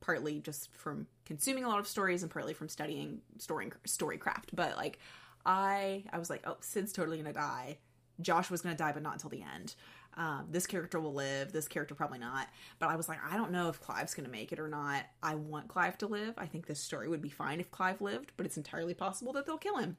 [0.00, 4.46] partly just from consuming a lot of stories and partly from studying story storycraft.
[4.54, 4.98] But like,
[5.44, 7.78] I I was like, oh, Cid's totally gonna die.
[8.20, 9.74] Josh was gonna die, but not until the end.
[10.16, 11.52] Um, this character will live.
[11.52, 12.48] This character probably not.
[12.78, 15.04] But I was like, I don't know if Clive's gonna make it or not.
[15.22, 16.34] I want Clive to live.
[16.36, 19.46] I think this story would be fine if Clive lived, but it's entirely possible that
[19.46, 19.96] they'll kill him.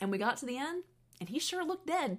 [0.00, 0.84] And we got to the end,
[1.20, 2.18] and he sure looked dead.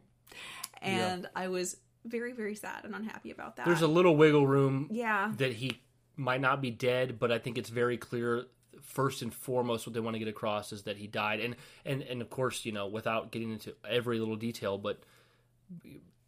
[0.82, 3.66] And I was very, very sad and unhappy about that.
[3.66, 5.82] there's a little wiggle room yeah, that he
[6.16, 8.46] might not be dead, but I think it's very clear.
[8.82, 11.56] First and foremost, what they want to get across is that he died, and
[11.86, 15.02] and and of course, you know, without getting into every little detail, but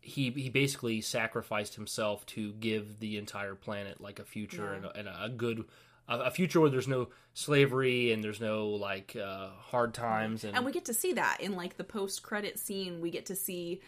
[0.02, 4.76] he he basically sacrificed himself to give the entire planet like a future Yeah.
[4.76, 5.66] and, a, and a good
[6.08, 10.66] a, future where there's no slavery and there's no like uh, hard times and, and
[10.66, 13.02] we get to see that in like the post credit scene.
[13.02, 13.82] We get to see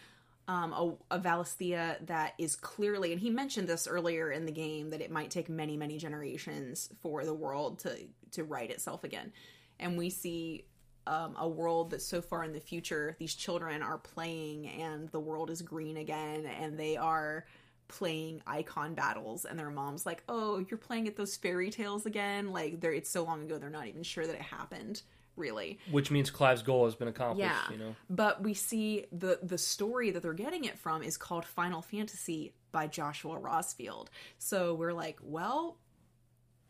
[0.47, 0.74] um,
[1.11, 5.01] a, a Valisthea that is clearly and he mentioned this earlier in the game that
[5.01, 7.97] it might take many many generations for the world to
[8.32, 9.32] to right itself again.
[9.80, 10.66] And we see
[11.05, 15.20] um, a world that's so far in the future these children are playing and the
[15.20, 17.45] world is green again and they are
[17.93, 22.51] playing icon battles and their mom's like oh you're playing at those fairy tales again
[22.51, 25.03] like they're it's so long ago they're not even sure that it happened
[25.35, 27.49] really which means Clive's goal has been accomplished.
[27.49, 27.71] yeah.
[27.71, 31.45] You know, But we see the the story that they're getting it from is called
[31.45, 34.07] Final Fantasy by Joshua Rosfield.
[34.37, 35.77] So we're like, well,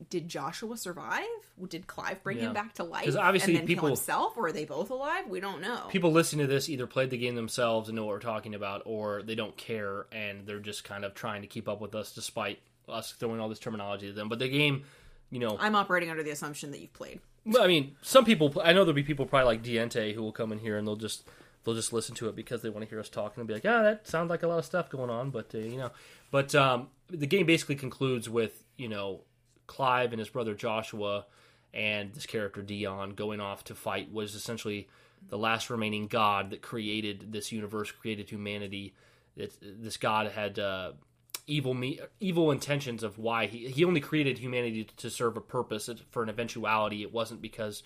[0.10, 1.24] did Joshua survive?
[1.70, 2.48] Did Clive bring Yeah.
[2.48, 3.06] him back to life?
[3.06, 5.28] 'Cause obviously and then people- kill himself, or are they both alive?
[5.28, 5.88] We don't know.
[5.89, 8.82] people listening to this either played the game themselves and know what we're talking about,
[8.86, 12.14] or they don't care and they're just kind of trying to keep up with us
[12.14, 14.28] despite us throwing all this terminology to them.
[14.28, 14.84] But the game,
[15.30, 17.22] you know, I'm operating under the assumption that you've played.
[17.46, 18.54] Well, I mean, some people.
[18.64, 20.96] I know there'll be people probably like Diente who will come in here and they'll
[20.96, 21.24] just
[21.64, 23.64] they'll just listen to it because they want to hear us talking and be like,
[23.64, 25.91] "Yeah, that sounds like a lot of stuff going on." But uh, you know,
[26.32, 29.22] but um, the game basically concludes with you know
[29.68, 31.26] Clive and his brother Joshua
[31.74, 34.88] and this character Dion going off to fight was essentially
[35.30, 38.93] the last remaining god that created this universe, created humanity.
[39.36, 40.91] It's, this god had uh,
[41.47, 45.89] evil me evil intentions of why he he only created humanity to serve a purpose
[46.11, 47.01] for an eventuality.
[47.01, 47.84] It wasn't because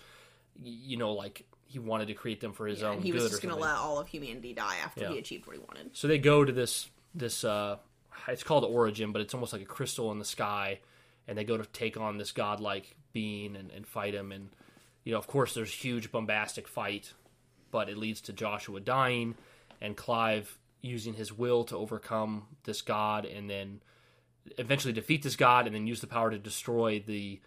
[0.62, 3.42] you know like he wanted to create them for his own and he was just
[3.42, 5.10] going to let all of humanity die after Yeah.
[5.12, 5.90] he achieved what he wanted.
[5.96, 7.76] So they go to this this uh
[8.26, 10.80] it's called Origin, but it's almost like a crystal in the sky,
[11.28, 14.32] and they go to take on this godlike being and, and fight him.
[14.32, 14.48] And
[15.04, 17.12] you know, of course, there's huge bombastic fight,
[17.70, 19.36] but it leads to Joshua dying
[19.80, 23.80] and Clive using his will to overcome this god, and then
[24.56, 27.40] eventually defeat this god, and then use the power to destroy the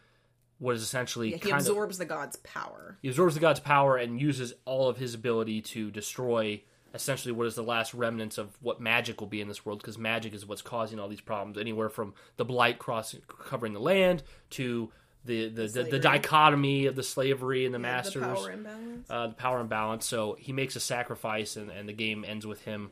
[0.59, 2.99] what is essentially Yeah, he kind of absorbs the god's power.
[3.01, 6.61] he absorbs the god's power and uses all of his ability to destroy
[6.93, 9.97] essentially what is the last remnants of what magic will be in this world because
[9.97, 14.23] magic is what's causing all these problems anywhere from the blight crossing covering the land
[14.49, 14.91] to
[15.25, 19.09] the the, the, the, dichotomy of the slavery and the The masters power imbalance.
[19.09, 20.05] uh, the power imbalance.
[20.05, 22.91] So he makes a sacrifice, and, and the game ends with him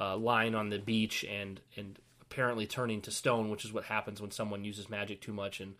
[0.00, 4.20] uh, lying on the beach and and apparently turning to stone, which is what happens
[4.20, 5.60] when someone uses magic too much.
[5.60, 5.74] And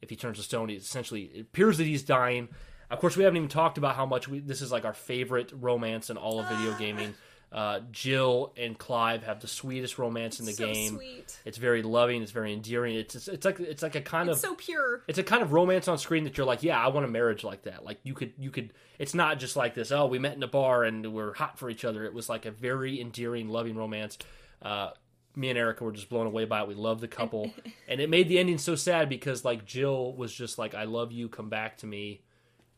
[0.00, 2.48] if he turns to stone, he essentially it appears that he's dying.
[2.90, 5.52] Of course, we haven't even talked about how much we, this is like our favorite
[5.54, 7.14] romance in all of video gaming.
[7.52, 10.94] Uh, Jill and Clive have the sweetest romance in the so game.
[10.96, 11.38] sweet.
[11.44, 12.20] It's very loving.
[12.20, 12.96] It's very endearing.
[12.96, 15.02] It's it's, it's like it's like a kind It's of so pure.
[15.06, 17.44] it's a kind of romance on screen that you're like, yeah, I want a marriage
[17.44, 17.84] like that.
[17.84, 18.72] Like you could, you could.
[18.98, 19.92] It's not just like this.
[19.92, 22.04] Oh, we met in a bar and we're hot for each other.
[22.04, 24.18] It was like a very endearing, loving romance.
[24.60, 24.90] Uh,
[25.36, 26.66] me and Erika were just blown away by it.
[26.68, 27.52] We love the couple,
[27.88, 31.12] and it made the ending so sad because like Jill was just like, "I love
[31.12, 32.22] you, come back to me,"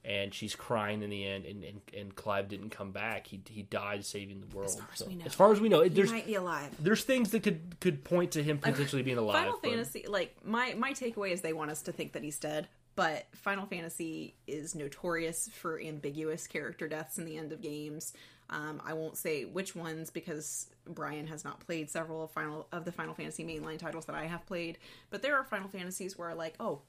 [0.07, 1.45] and she's crying in the end.
[1.45, 3.27] And, and, and Clive didn't come back.
[3.27, 4.69] He he died saving the world.
[4.71, 5.25] As far as we know.
[5.27, 6.71] As far as we know, it, He there's might be alive.
[6.79, 9.37] there's things that could could point to him potentially being alive.
[9.45, 12.39] Final but- Fantasy, like my my takeaway is they want us to think that he's
[12.39, 18.13] dead, but Final Fantasy is notorious for ambiguous character deaths in the end of games.
[18.49, 22.85] Um, I won't say which ones because Bryan has not played several of final of
[22.85, 24.79] the Final Fantasy mainline titles that I have played,
[25.11, 26.83] but there are Final Fantasies where like, oh,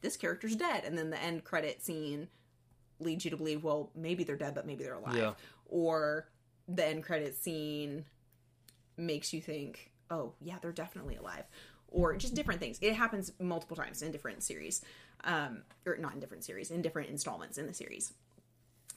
[0.00, 2.28] this character's dead, and then the end credit scene
[2.98, 5.32] leads you to believe, well, maybe they're dead, but maybe they're alive, Yeah.
[5.66, 6.28] or
[6.68, 8.04] the end credit scene
[8.96, 11.44] makes you think, oh, yeah, they're definitely alive.
[11.88, 12.78] Or just different things.
[12.80, 14.82] It happens multiple times in different series.
[15.24, 18.12] Um, or not in different series, in different installments in the series.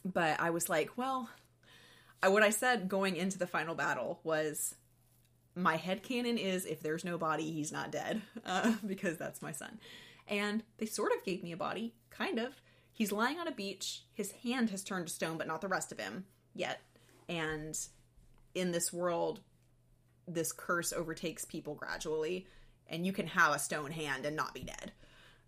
[0.06, 1.30] But I was like, well,
[2.22, 4.76] I, what I said going into the final battle was
[5.56, 8.22] my head headcanon is if there's no body, he's not dead.
[8.46, 9.80] Uh, because that's my son.
[10.28, 12.62] And they sort of gave me a body, kind of.
[12.92, 14.04] He's lying on a beach.
[14.14, 16.82] His hand has turned to stone, but not the rest of him yet.
[17.28, 17.78] And
[18.54, 19.42] in this world,
[20.28, 22.48] this curse overtakes people gradually,
[22.88, 24.92] and you can have a stone hand and not be dead.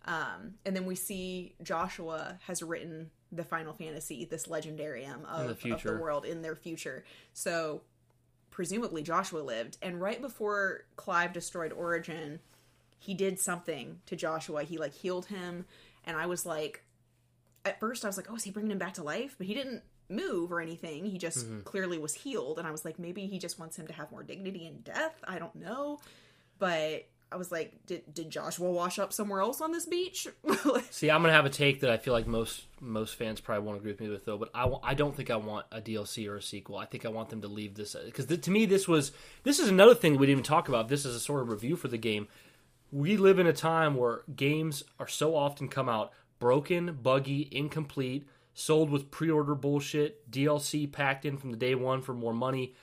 [0.04, 5.72] Um, and then we see Joshua has written the Final Fantasy, this legendarium of the
[5.72, 7.04] of the world in their future.
[7.32, 7.82] So
[8.50, 12.38] presumably Joshua lived, and right before Clive destroyed Origin,
[12.98, 14.62] he did something to Joshua.
[14.64, 15.64] He like healed him,
[16.04, 16.82] and I was like,
[17.64, 19.34] at first I was like, oh, is he bringing him back to life?
[19.38, 21.04] But he didn't move or anything.
[21.06, 21.60] He just Mm-hmm.
[21.62, 24.22] clearly was healed, and I was like, maybe he just wants him to have more
[24.22, 25.14] dignity in death.
[25.26, 25.98] I don't know,
[26.58, 30.28] but I was like, did did Joshua wash up somewhere else on this beach?
[30.90, 33.78] See, I'm gonna have a take that I feel like most most fans probably won't
[33.78, 36.36] agree with me with though, but I, I don't think I want a DLC or
[36.36, 36.76] a sequel.
[36.78, 39.10] I think I want them to leave this because to me this was
[39.42, 40.88] this is another thing we didn't even talk about.
[40.88, 42.28] This is a sort of review for the game.
[42.92, 48.28] We live in a time where games are so often come out broken, buggy, incomplete,
[48.54, 52.74] sold with pre-order bullshit, DLC packed in from the day one for more money.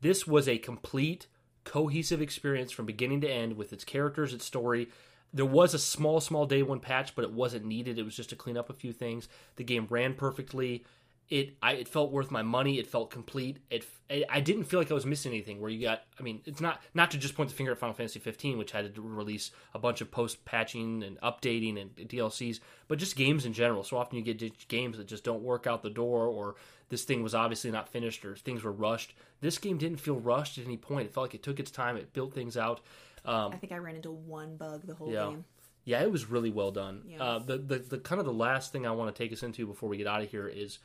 [0.00, 1.26] This was a complete
[1.64, 4.88] cohesive experience from beginning to end with its characters, its story.
[5.32, 7.98] There was a small, small day one patch, but it wasn't needed.
[7.98, 9.28] It was just to clean up a few things.
[9.56, 10.84] The game ran perfectly.
[11.30, 12.78] It I, it felt worth my money.
[12.78, 13.58] It felt complete.
[13.70, 13.86] It
[14.28, 15.60] I didn't feel like I was missing anything.
[15.60, 17.94] Where you got, I mean, it's not not to just point the finger at Final
[17.94, 22.58] Fantasy 15, which had to release a bunch of post patching and updating and DLCs,
[22.88, 23.84] but just games in general.
[23.84, 26.56] So often you get games that just don't work out the door, or
[26.88, 29.14] this thing was obviously not finished, or things were rushed.
[29.40, 31.06] This game didn't feel rushed at any point.
[31.06, 31.96] It felt like it took its time.
[31.96, 32.80] It built things out.
[33.24, 35.26] Um, I think I ran into one bug the whole yeah.
[35.26, 35.44] game.
[35.84, 37.02] Yeah, it was really well done.
[37.06, 37.22] Yeah.
[37.22, 39.66] Uh, the, the the kind of the last thing I want to take us into
[39.66, 40.80] before we get out of here is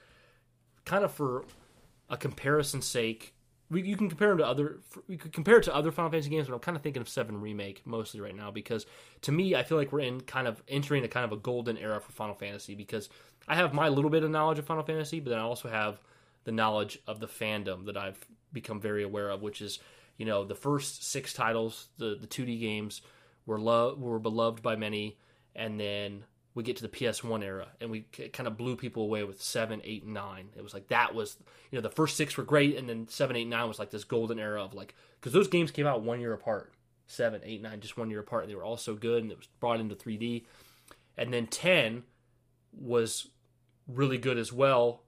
[0.86, 1.46] kind of for
[2.10, 3.34] a comparison's sake.
[3.70, 4.78] We, you can compare them to other.
[5.08, 7.10] We could compare it to other Final Fantasy games, but I'm kind of thinking of
[7.10, 8.86] Seven Remake mostly right now because
[9.22, 11.78] to me, I feel like we're in kind of entering a kind of a golden
[11.78, 13.10] era for Final Fantasy because
[13.48, 16.00] I have my little bit of knowledge of Final Fantasy, but then I also have
[16.44, 18.24] the knowledge of the fandom that I've
[18.54, 19.80] become very aware of, which is
[20.18, 23.02] you know the first six titles, the the 2D games
[23.48, 25.18] were lo- were beloved by many,
[25.56, 26.24] and then
[26.56, 28.02] we get to the PS1 era and we
[28.32, 30.50] kind of blew people away with 7, 8, 9.
[30.56, 31.38] It was like that was,
[31.70, 34.06] you know, the first six were great and then 7, 8, 9 was like this
[34.06, 36.72] golden era of like, because those games came out one year apart.
[37.08, 38.44] 7, 8, 9, just one year apart.
[38.44, 40.46] And they were all so good and it was brought into 3D.
[41.18, 42.04] And then 10
[42.72, 43.28] was
[43.90, 45.04] really good as well,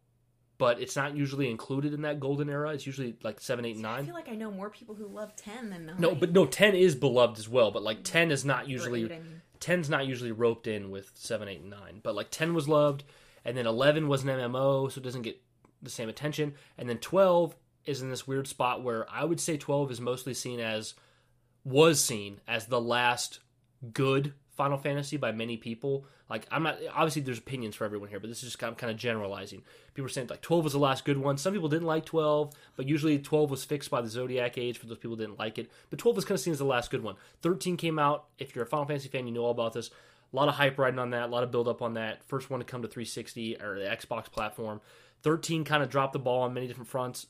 [0.58, 2.72] but it's not usually included in that golden era.
[2.72, 4.00] It's usually like 7, 8, 9.
[4.00, 5.96] I feel like I know more people who love 10 than 9.
[5.98, 8.04] No, but no, 10 is beloved as well, but like mm.
[8.04, 9.06] 10 is not usually.
[9.06, 12.00] Eight, I mean 10's not usually roped in with 7, 8, and 9.
[12.04, 13.04] But like 10 was loved,
[13.44, 15.42] and then 11 was an MMO, so it doesn't get
[15.82, 16.54] the same attention.
[16.78, 17.56] And then 12
[17.86, 20.94] is in this weird spot where I would say 12 is mostly seen as,
[21.64, 23.40] was seen as the last
[23.94, 26.06] good Final Fantasy by many people.
[26.30, 28.78] Like I'm not obviously there's opinions for everyone here, but this is just kind of,
[28.78, 29.62] kind of generalizing.
[29.94, 31.38] People are saying like 12 was the last good one.
[31.38, 34.88] Some people didn't like 12, but usually 12 was fixed by the Zodiac Age for
[34.88, 35.72] those people didn't like it.
[35.92, 37.16] But 12 was kind of seen as the last good one.
[37.44, 38.26] 13 came out.
[38.40, 39.92] If you're a Final Fantasy fan, you know all about this.
[40.34, 42.24] A lot of hype riding on that, a lot of build up on that.
[42.24, 44.82] First one to come to 360 or the Xbox platform.
[45.22, 47.28] 13 kind of dropped the ball on many different fronts.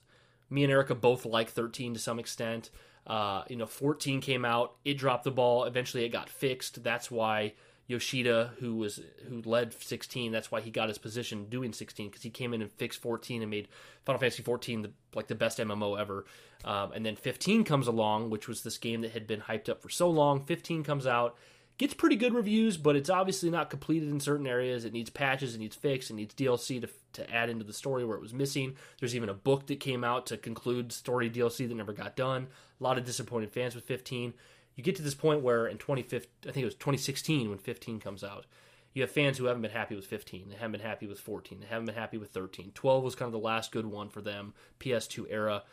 [0.50, 2.70] Me and Erica both like 13 to some extent.
[3.08, 5.64] Uh, you know, 14 came out, it dropped the ball.
[5.64, 6.84] Eventually, it got fixed.
[6.84, 7.54] That's why
[7.88, 9.00] Yoshida, who was
[9.30, 12.62] who led 16, that's why he got his position doing 16 because he came in
[12.62, 13.70] and fixed 14 and made
[14.06, 16.26] Final Fantasy 14 the, like the best MMO ever.
[16.66, 19.82] Um, and then 15 comes along, which was this game that had been hyped up
[19.82, 20.44] for so long.
[20.44, 21.38] 15 comes out
[21.78, 24.86] gets pretty good reviews, but it's obviously not completed in certain areas.
[24.86, 28.06] It needs patches, it needs fix, it needs DLC to, to add into the story
[28.06, 28.76] where it was missing.
[29.00, 32.48] There's even a book that came out to conclude story DLC that never got done.
[32.80, 34.34] A lot of disappointed fans with 15.
[34.76, 38.00] You get to this point where in 2015, I think it was 2016 when 15
[38.00, 38.46] comes out,
[38.94, 40.50] you have fans who haven't been happy with 15.
[40.50, 41.60] They haven't been happy with 14.
[41.60, 42.72] They haven't been happy with 13.
[42.74, 45.64] 12 was kind of the last good one for them, PS2 era.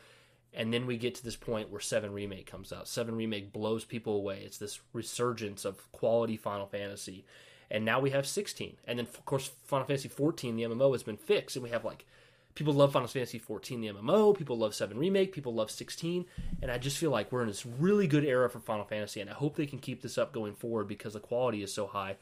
[0.52, 2.86] And then we get to this point where 7 Remake comes out.
[2.86, 4.42] 7 Remake blows people away.
[4.44, 7.24] It's this resurgence of quality Final Fantasy.
[7.70, 8.76] And now we have 16.
[8.86, 11.56] And then, of course, Final Fantasy 14, the MMO, has been fixed.
[11.56, 12.06] And we have like,
[12.54, 14.36] people love Final Fantasy 14, the MMO.
[14.36, 15.32] People love 7 Remake.
[15.32, 16.24] People love 16.
[16.62, 19.20] And I just feel like we're in this really good era for Final Fantasy.
[19.20, 21.86] And I hope they can keep this up going forward because the quality is so
[21.86, 22.16] high.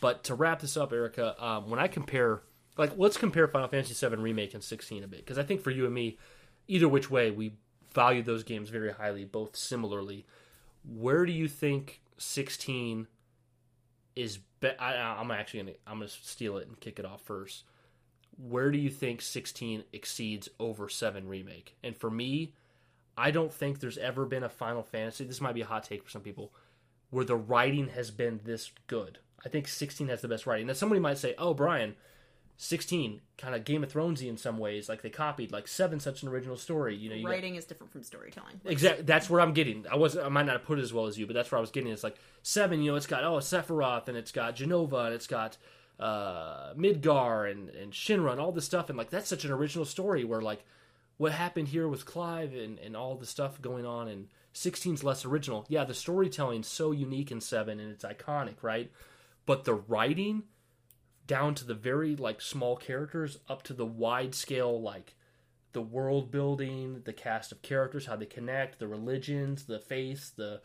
[0.00, 2.42] But to wrap this up, Erika, um, when I compare,
[2.76, 5.20] like, let's compare Final Fantasy 7 Remake and 16 a bit.
[5.20, 6.18] Because I think for you and me,
[6.68, 7.52] either which way, we
[7.94, 10.24] value those games very highly, both similarly.
[10.84, 13.08] Where do you think 16
[14.18, 14.38] is?
[14.60, 17.64] Be- I, am actually gonna I'm gonna steal it and kick it off first.
[18.36, 21.74] Where do you think 16 exceeds over 7 remake?
[21.82, 22.54] And for me,
[23.16, 25.24] I don't think there's ever been a Final Fantasy.
[25.24, 26.52] This might be a hot take for some people,
[27.10, 29.18] where the writing has been this good.
[29.44, 30.66] I think 16 has the best writing.
[30.66, 31.96] Now somebody might say, "Oh, Bryan,
[32.60, 34.88] 16 kind of Game of Thronesy in some ways.
[34.88, 36.96] Like they copied like seven such an original story.
[36.96, 37.60] You know, you writing got...
[37.60, 38.60] is different from storytelling.
[38.64, 39.04] Exactly.
[39.04, 39.86] That's where I'm getting.
[39.90, 41.58] I was I might not have put it as well as you, but that's where
[41.58, 41.90] I was getting.
[41.90, 42.82] It's like seven.
[42.82, 45.56] You know, it's got oh Sephiroth and it's got Jenova and it's got
[46.00, 48.88] uh Midgar and and Shinra and all this stuff.
[48.88, 50.64] And like that's such an original story where like
[51.16, 55.24] what happened here with Clive and and all the stuff going on and 16's less
[55.24, 55.64] original.
[55.68, 58.90] Yeah, the storytelling's so unique in seven and it's iconic, right?
[59.46, 60.42] But the writing
[61.28, 65.14] down to the very like small characters up to the wide scale like
[65.72, 70.60] the world building, the cast of characters, how they connect, the religions, the faiths, the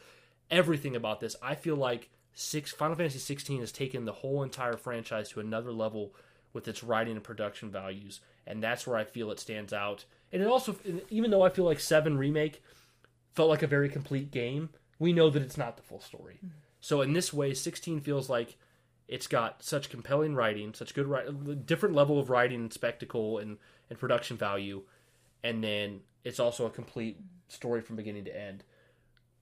[0.50, 1.36] everything about this.
[1.42, 5.72] I feel like six Final Fantasy 16 has taken the whole entire franchise to another
[5.72, 6.16] level
[6.54, 10.06] with its writing and production values, and that's where I feel it stands out.
[10.32, 10.76] And it also,
[11.10, 12.64] even though I feel like Seven remake
[13.34, 16.36] felt like a very complete game, we know that it's not the full story.
[16.38, 16.56] Mm-hmm.
[16.80, 18.58] So in this way, 16 feels like
[19.08, 23.58] it's got such compelling writing, such good different level of writing and spectacle and,
[23.90, 24.84] and production value,
[25.44, 28.64] and then it's also a complete story from beginning to end.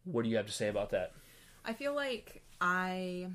[0.04, 1.14] What do you have to say about that?
[1.64, 3.28] I feel like I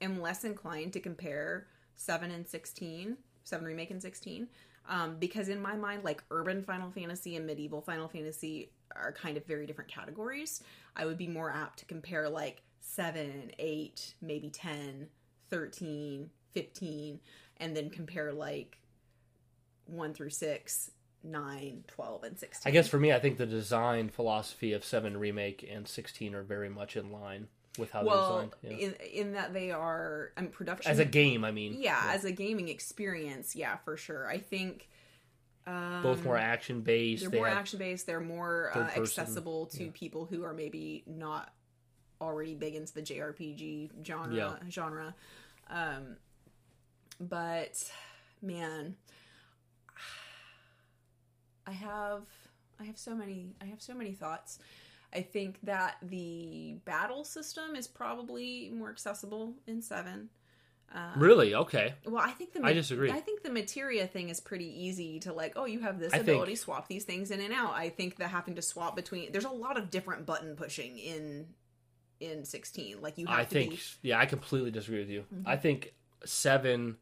[0.00, 1.66] am less inclined to compare
[1.96, 4.48] 7 and 16, 7 Remake and 16,
[4.88, 9.36] um, because in my mind, like urban Final Fantasy and medieval Final Fantasy are kind
[9.36, 10.62] of very different categories.
[10.94, 15.08] I would be more apt to compare like 7, 8, maybe 10,
[15.50, 17.20] 13, 15,
[17.58, 18.78] and then compare like
[19.86, 20.90] 1 through 6
[21.24, 22.70] 9, 12, and 16.
[22.70, 26.42] I guess for me, I think the design philosophy of 7 Remake and 16 are
[26.42, 28.80] very much in line with how well, they're designed.
[28.80, 28.86] Yeah.
[28.88, 30.90] In, in that they are, I mean, production.
[30.90, 31.74] As a game, I mean.
[31.74, 32.12] Yeah, yeah.
[32.12, 34.28] as a gaming experience, yeah, for sure.
[34.28, 34.88] I think.
[35.66, 37.22] Um, Both more action based.
[37.22, 38.06] They're they more action based.
[38.06, 39.90] They're more uh, accessible to yeah.
[39.94, 41.53] people who are maybe not
[42.24, 44.58] already big into the JRPG genre.
[44.70, 45.14] Genre,
[45.70, 46.16] um,
[47.20, 47.90] but
[48.42, 48.96] man,
[51.66, 52.22] I have
[52.80, 54.58] I have so many I have so many thoughts.
[55.12, 60.28] I think that the battle system is probably more accessible in seven.
[60.92, 61.54] Um, really?
[61.54, 61.94] Okay.
[62.04, 63.10] Well, I think the I disagree.
[63.10, 65.54] I think the materia thing is pretty easy to like.
[65.56, 67.72] Oh, you have this I ability, think, swap these things in and out.
[67.74, 71.46] I think that having to swap between there's a lot of different button pushing in
[72.20, 73.00] in 16.
[73.00, 74.08] Like you have I think be...
[74.08, 75.24] yeah, I completely disagree with you.
[75.32, 75.48] Mm-hmm.
[75.48, 75.94] I think
[76.24, 76.96] 7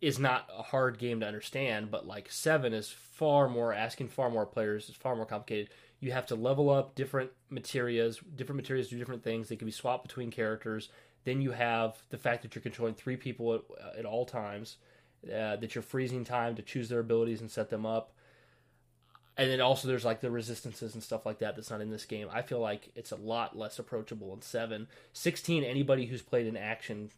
[0.00, 4.30] is not a hard game to understand, but like seven is far more asking far
[4.30, 4.88] more players.
[4.88, 5.70] It's far more complicated.
[6.00, 8.20] You have to level up different materials.
[8.36, 9.48] Different materials do different things.
[9.48, 10.90] They can be swapped between characters.
[11.24, 14.76] Then you have the fact that you're controlling three people at, at all times.
[15.26, 18.12] Uh, that you're freezing time to choose their abilities and set them up.
[19.38, 22.06] And then also there's like the resistances and stuff like that that's not in this
[22.06, 22.28] game.
[22.32, 24.88] I feel like it's a lot less approachable in 7.
[25.12, 27.10] 16 anybody who's played an action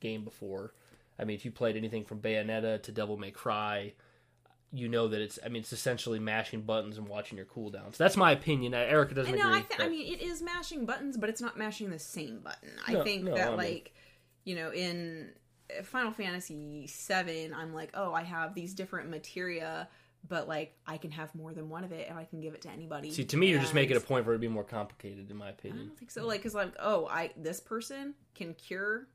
[0.00, 0.74] game before
[1.18, 3.92] I mean, if you played anything from Bayonetta to Devil May Cry,
[4.72, 5.38] you know that it's.
[5.44, 7.96] I mean, it's essentially mashing buttons and watching your cooldowns.
[7.96, 8.74] That's my opinion.
[8.74, 9.36] Erika doesn't.
[9.36, 11.98] No, agree, I, th- I mean it is mashing buttons, but it's not mashing the
[11.98, 12.70] same button.
[12.86, 13.56] I think no, that I mean...
[13.58, 13.94] like,
[14.44, 15.30] you know, in
[15.84, 19.88] Final Fantasy VII, I'm like, oh, I have these different materia
[20.28, 22.62] but like I can have more than one of it and I can give it
[22.62, 23.10] to anybody.
[23.10, 25.36] See, to me, you're just making a point for it to be more complicated, in
[25.36, 25.80] my opinion.
[25.80, 26.26] I don't think so.
[26.26, 29.08] Like, because like, oh, I this person can cure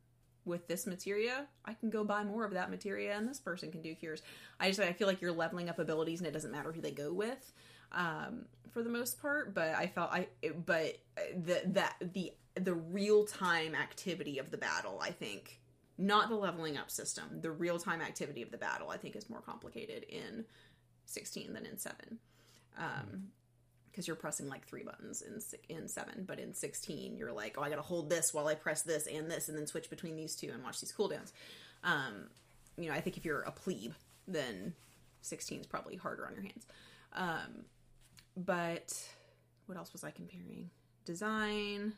[0.45, 3.82] with this materia, I can go buy more of that materia, and this person can
[3.82, 4.22] do cures.
[4.60, 6.91] I just I feel like you're leveling up abilities, and it doesn't matter who they
[6.91, 7.51] go with,
[7.91, 9.53] um, for the most part.
[9.53, 10.28] But I felt I,
[10.66, 10.97] but
[11.36, 15.60] the that the the real time activity of the battle, I think,
[15.97, 19.30] not the leveling up system, the real time activity of the battle, I think, is
[19.30, 20.45] more complicated in
[21.08, 22.20] 16 than in seven.
[22.78, 23.30] Um,
[23.97, 25.41] because you're pressing like three buttons in
[25.76, 28.84] in seven, but in sixteen you're like, oh, I gotta hold this while I press
[28.84, 31.32] this and this, and then switch between these two and watch these cooldowns.
[31.84, 32.30] Um,
[32.78, 33.93] you know, I think if you're a plebe,
[34.28, 34.76] then
[35.22, 36.68] sixteen is probably harder on your hands.
[37.14, 37.66] Um,
[38.36, 38.93] but
[39.66, 40.70] what else was I comparing?
[41.05, 41.93] Design.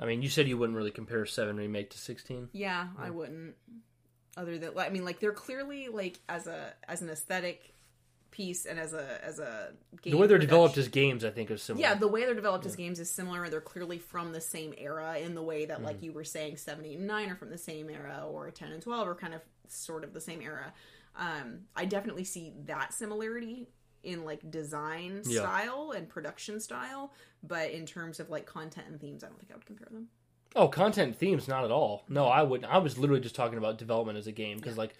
[0.00, 2.48] I mean, you said you wouldn't really compare seven remake to sixteen.
[2.52, 3.04] Yeah, yeah.
[3.04, 3.54] I wouldn't.
[4.36, 7.74] Other than, I mean, like they're clearly like as a as an aesthetic
[8.30, 9.70] piece and as a as a
[10.02, 10.48] game the way they're production.
[10.48, 12.70] developed as games i think is similar yeah the way they're developed yeah.
[12.70, 15.84] as games is similar they're clearly from the same era in the way that mm.
[15.84, 18.72] like you were saying 7 8 and 9 are from the same era or 10
[18.72, 20.72] and 12 are kind of sort of the same era
[21.16, 23.66] um i definitely see that similarity
[24.04, 25.40] in like design yeah.
[25.40, 27.12] style and production style
[27.42, 30.08] but in terms of like content and themes i don't think i would compare them
[30.58, 33.78] oh content themes not at all no i wouldn't i was literally just talking about
[33.78, 34.94] development as a game because like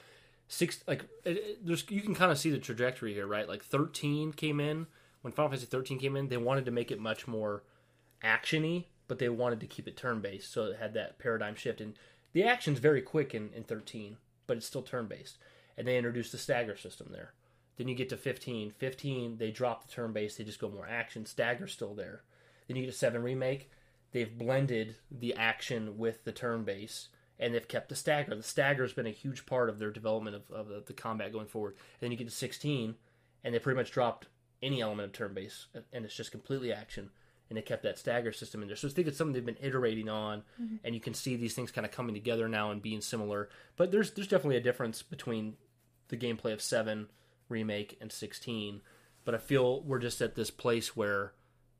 [0.46, 3.46] six like it, it, there's you can kind of see the trajectory here, right?
[3.46, 4.86] Like 13 came in
[5.22, 7.62] when Final Fantasy 13 came in, they wanted to make it much more
[8.22, 11.80] actiony, but they wanted to keep it turn based, so it had that paradigm shift.
[11.80, 11.94] And
[12.32, 15.38] the action's very quick in, in 13, but it's still turn based.
[15.76, 17.32] And they introduced the stagger system there.
[17.76, 18.72] Then you get to 15.
[18.76, 21.26] 15, they drop the turn based, they just go more action.
[21.26, 22.22] Stagger's still there.
[22.66, 23.70] Then you get a 7 Remake,
[24.12, 28.34] they've blended the action with the turn base and they've kept the stagger.
[28.34, 31.32] The stagger has been a huge part of their development of, of the, the, combat
[31.32, 31.74] going forward.
[31.74, 32.94] And then you get to 16,
[33.44, 34.26] and they pretty much dropped
[34.60, 37.10] any element of turn base, and it's just completely action.
[37.48, 38.76] And they kept that stagger system in there.
[38.76, 40.76] So I think it's something they've been iterating on, mm-hmm.
[40.84, 43.48] and you can see these things kind of coming together now and being similar.
[43.76, 45.54] But there's there's definitely a difference between
[46.08, 47.08] the gameplay of 7
[47.48, 48.82] remake and 16.
[49.24, 51.32] But I feel we're just at this place where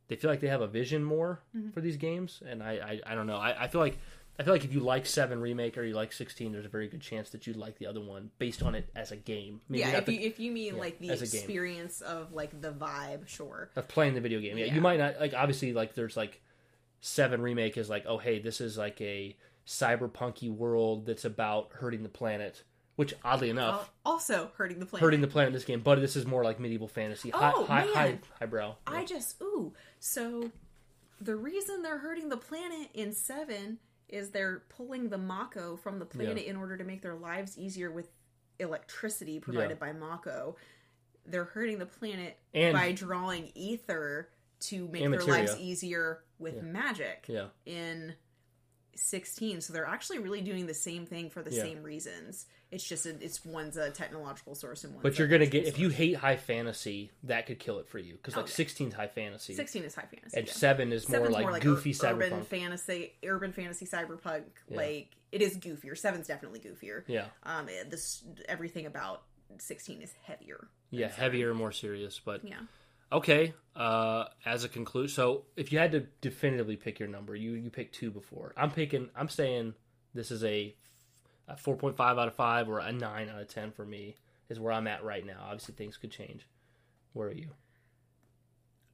[0.08, 1.70] they feel like they have a vision more Mm-hmm.
[1.70, 3.36] for these games, and I I, I don't know.
[3.36, 3.98] I, I feel like
[4.40, 6.86] I feel like if you like Seven remake or you like Sixteen, there's a very
[6.88, 9.60] good chance that you'd like the other one based on it as a game.
[9.68, 11.40] Maybe yeah, if the- you if you mean like the as a game.
[11.40, 13.70] experience of like the vibe, sure.
[13.76, 14.56] of playing the video game.
[14.58, 14.74] Yeah, Yeah.
[14.74, 16.40] you might not like obviously like there's like
[17.00, 19.36] seven remake is like oh hey this is like a
[19.66, 22.62] cyberpunky world that's about hurting the planet,
[22.98, 25.04] which oddly enough Al- Also hurting the planet.
[25.04, 27.64] hurting the planet in this game, but this is more like medieval fantasy, high Oh,
[27.64, 27.94] high, man.
[27.94, 28.74] high highbrow.
[28.88, 29.72] I just ooh.
[30.00, 30.50] So
[31.20, 33.78] the reason they're hurting the planet in seven
[34.08, 37.92] is they're pulling the Mako from the planet in order to make their lives easier
[37.92, 38.08] with
[38.58, 39.86] electricity provided Yeah.
[39.86, 40.56] by Mako.
[41.24, 44.28] They're hurting the planet And- by drawing ether
[44.60, 48.14] to make their lives easier with magic yeah, in
[48.98, 51.62] 16 so they're actually really doing the same thing for the Yeah.
[51.62, 55.46] same reasons it's just a, it's one's a technological source and one but you're gonna
[55.46, 58.48] get if you hate high fantasy, that could kill it for you because Oh, like
[58.50, 58.54] yeah.
[58.56, 60.52] 16 high fantasy 16 is high fantasy and yeah.
[60.52, 64.42] seven is more Seven's like, goofy ur- urban fantasy, urban fantasy cyberpunk.
[64.70, 65.96] Like it is goofier.
[65.96, 67.04] Seven's definitely goofier.
[67.06, 69.22] yeah, Um, this everything about
[69.58, 70.68] sixteen is heavier.
[70.90, 72.60] yeah, heavier, more serious, but Yeah,
[73.12, 73.54] Okay.
[73.74, 77.70] Uh, as a conclusion, so if you had to definitively pick your number, you you
[77.70, 78.52] picked two before.
[78.56, 79.08] I'm picking.
[79.14, 79.74] I'm saying
[80.14, 80.74] this is a,
[81.46, 84.16] a 4.5 out of five or a nine out of ten for me
[84.48, 85.38] is where I'm at right now.
[85.44, 86.46] Obviously, things could change.
[87.12, 87.50] Where are you?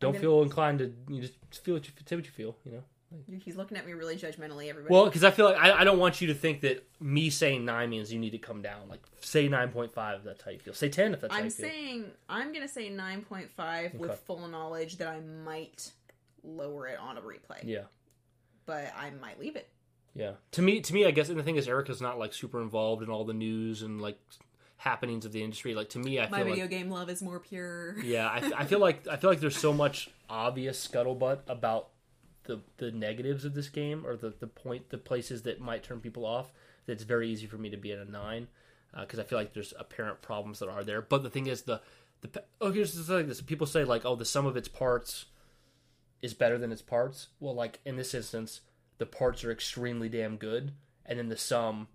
[0.00, 2.56] Don't gonna- feel inclined to you just feel what you say what you feel.
[2.64, 2.84] You know.
[3.44, 4.68] He's looking at me really judgmentally.
[4.68, 4.92] Everybody.
[4.92, 7.64] Well, because I feel like I, I don't want you to think that me saying
[7.64, 8.88] nine means you need to come down.
[8.88, 10.74] Like say nine point five if that's how you feel.
[10.74, 11.66] Say ten if that's how I'm you feel.
[11.68, 15.90] saying I'm gonna say nine point five with full knowledge that I might
[16.42, 17.84] lower it on a replay, Yeah.
[18.66, 19.68] but I might leave it.
[20.14, 20.32] Yeah.
[20.52, 23.02] To me, to me, I guess, and the thing is, Erika's not like super involved
[23.02, 24.18] in all the news and like
[24.76, 25.74] happenings of the industry.
[25.74, 27.98] Like to me, I My feel video like, game love is more pure.
[28.00, 31.88] yeah, I, I feel like I feel like there's so much obvious scuttlebutt about
[32.44, 36.00] the the negatives of this game or the the point the places that might turn
[36.00, 36.52] people off.
[36.86, 38.48] That it's very easy for me to be at a nine
[38.94, 41.02] uh, because I feel like there's apparent problems that are there.
[41.02, 41.80] But the thing is, the
[42.20, 43.40] the oh here's like this.
[43.40, 45.26] People say like, oh, the sum of its parts
[46.22, 47.28] is better than its parts.
[47.40, 48.60] Well, like in this instance,
[48.98, 50.72] the parts are extremely damn good,
[51.04, 51.88] and then the sum,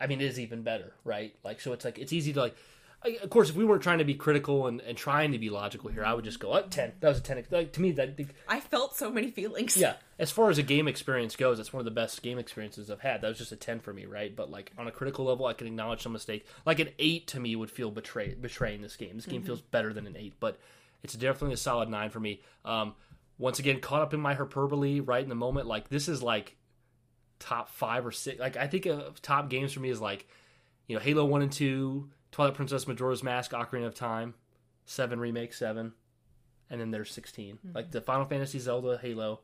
[0.00, 1.34] I mean, is even better, right?
[1.44, 2.56] Like, so it's like it's easy to like.
[3.04, 5.48] I- Of course, if we weren't trying to be critical and, and trying to be
[5.50, 6.92] logical here, I would just go, oh, 10.
[7.00, 7.44] That was a 10.
[7.50, 8.18] Like, to me, that
[8.48, 9.76] I felt so many feelings.
[9.76, 12.90] yeah, as far as a game experience goes, that's one of the best game experiences
[12.90, 13.20] I've had.
[13.20, 14.34] That was just a ten for me, right?
[14.34, 16.46] But like on a critical level, I can acknowledge some mistake.
[16.64, 19.14] Like an eight to me would feel betray betraying this game.
[19.16, 20.58] This game feels better than an eight, but
[21.02, 22.40] it's definitely a solid nine for me.
[22.64, 22.94] Um,
[23.38, 25.66] once again, caught up in my hyperbole right in the moment.
[25.66, 26.56] Like this is like
[27.38, 28.40] top five or six.
[28.40, 30.26] Like I think of top games for me is like
[30.88, 34.34] you know Halo one and two, Twilight Princess, Majora's Mask, Ocarina of Time,
[34.84, 35.94] seven remake, seven,
[36.68, 37.74] and then there's 16 mm-hmm.
[37.74, 39.40] Like the Final Fantasy, Zelda, Halo,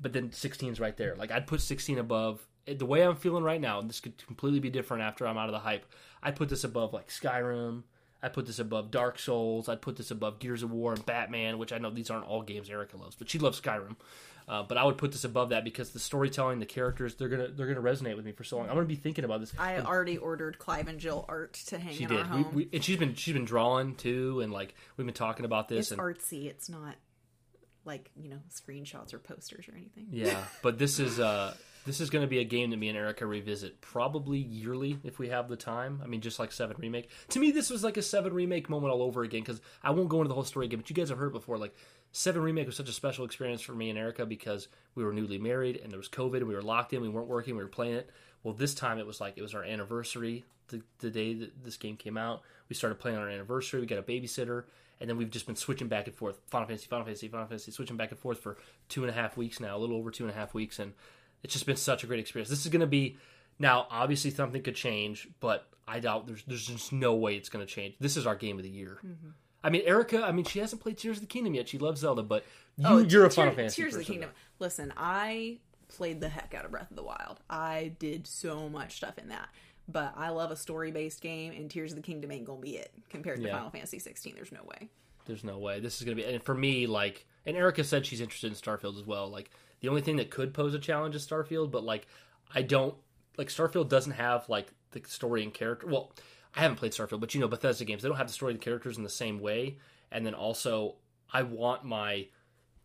[0.00, 1.14] but then 16 is right there.
[1.14, 2.44] Like I'd put 16 above.
[2.66, 5.52] The way I'm feeling right now, this could completely be different after I'm out of
[5.52, 5.86] the hype.
[6.20, 7.84] I put this above like Skyrim.
[8.20, 9.68] I put this above Dark Souls.
[9.68, 12.42] I'd put this above Gears of War and Batman, which I know these aren't all
[12.42, 13.94] games Erika loves, but she loves Skyrim.
[14.50, 17.46] Uh, but I would put this above that because the storytelling, the characters, they're gonna
[17.46, 18.68] they're gonna resonate with me for so long.
[18.68, 19.52] I'm gonna be thinking about this.
[19.56, 22.54] I already ordered Clive and Jill art to hang She in our did, we, home.
[22.54, 25.78] we, and she's been she's been drawing too, and like we've been talking about this.
[25.78, 26.46] it's and artsy.
[26.46, 26.96] It's not
[27.84, 30.08] like you know screenshots or posters or anything.
[30.10, 31.54] Yeah, but this is uh
[31.86, 35.18] this is going to be a game that me and Erika revisit probably yearly if
[35.18, 36.00] we have the time.
[36.04, 37.08] I mean, just like Seven remake.
[37.30, 40.08] To me, this was like a Seven remake moment all over again because I won't
[40.08, 40.80] go into the whole story again.
[40.80, 41.74] But you guys have heard before, like
[42.12, 45.38] Seven remake was such a special experience for me and Erika because we were newly
[45.38, 47.00] married and there was COVID and we were locked in.
[47.00, 47.56] We weren't working.
[47.56, 48.10] We were playing it.
[48.42, 50.44] Well, this time it was like it was our anniversary.
[50.68, 53.80] The, the day that this game came out, we started playing on our anniversary.
[53.80, 54.64] We got a babysitter,
[55.00, 56.40] and then we've just been switching back and forth.
[56.46, 58.56] Final Fantasy, Final Fantasy, Final Fantasy, switching back and forth for
[58.88, 60.92] two and a half weeks now, a little over two and a half weeks, and
[61.42, 62.48] it's just been such a great experience.
[62.48, 63.18] This is going to be
[63.58, 63.86] now.
[63.90, 67.72] Obviously, something could change, but I doubt there's there's just no way it's going to
[67.72, 67.96] change.
[67.98, 68.98] This is our game of the year.
[69.04, 69.30] Mm-hmm.
[69.62, 70.22] I mean, Erika.
[70.22, 71.68] I mean, she hasn't played Tears of the Kingdom yet.
[71.68, 72.44] She loves Zelda, but
[72.76, 73.82] you, Oh, you're a Tear- Final Fantasy.
[73.82, 74.04] Tears of the.
[74.06, 74.30] Kingdom.
[74.58, 75.58] Listen, I
[75.88, 77.40] played the heck out of Breath of the Wild.
[77.50, 79.48] I did so much stuff in that.
[79.88, 82.76] But I love a story based game, and Tears of the Kingdom ain't gonna be
[82.76, 83.54] it compared to Yeah.
[83.56, 84.34] Final Fantasy 16.
[84.36, 84.88] There's no way.
[85.26, 85.80] There's no way.
[85.80, 86.28] This is going to be.
[86.32, 89.28] And for me, like, and Erika said she's interested in Starfield as well.
[89.28, 89.50] Like,
[89.80, 92.06] the only thing that could pose a challenge is Starfield, but like,
[92.54, 92.94] I don't
[93.36, 95.86] like Starfield doesn't have like the story and character.
[95.86, 96.12] Well,
[96.54, 98.60] I haven't played Starfield, but you know, Bethesda games they don't have the story and
[98.60, 99.78] the characters in the same way.
[100.10, 100.96] And then also,
[101.32, 102.26] I want my,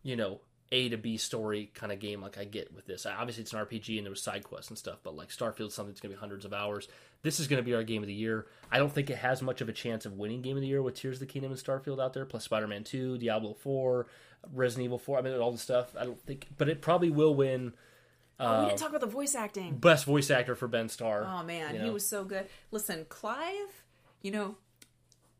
[0.02, 0.40] you know,
[0.70, 3.06] A to B story kind of game like I get with this.
[3.06, 5.92] Obviously, it's an RPG and there was side quests and stuff, but like Starfield's something
[5.92, 6.86] that's going to be hundreds of hours.
[7.22, 8.46] This is going to be our game of the year.
[8.70, 10.82] I don't think it has much of a chance of winning game of the year
[10.82, 14.06] with Tears of the Kingdom and Starfield out there, plus Spider Man 2, Diablo 4,
[14.52, 15.18] Resident Evil 4.
[15.18, 15.92] I mean, all the stuff.
[15.98, 17.72] I don't think, but it probably will win
[18.40, 19.76] oh, we didn't uh, talk about the voice acting.
[19.78, 21.24] best voice actor for Ben Starr.
[21.26, 22.46] Oh man, you he was so good.
[22.70, 23.84] Listen, Clive,
[24.22, 24.56] you know,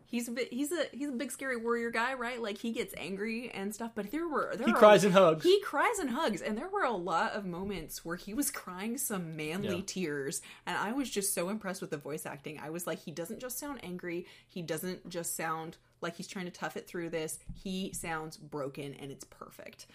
[0.08, 2.40] he's a bit he's a he's a big scary warrior guy, right?
[2.40, 5.44] Like he gets angry and stuff, but there were there He are- cries and hugs.
[5.44, 8.96] He cries and hugs, and there were a lot of moments where he was crying
[8.98, 9.82] some manly Yeah.
[9.86, 12.58] tears, and I was just so impressed with the voice acting.
[12.62, 16.44] I was like, he doesn't just sound angry, he doesn't just sound like he's trying
[16.44, 17.38] to tough it through this.
[17.54, 19.86] He sounds broken, and it's perfect.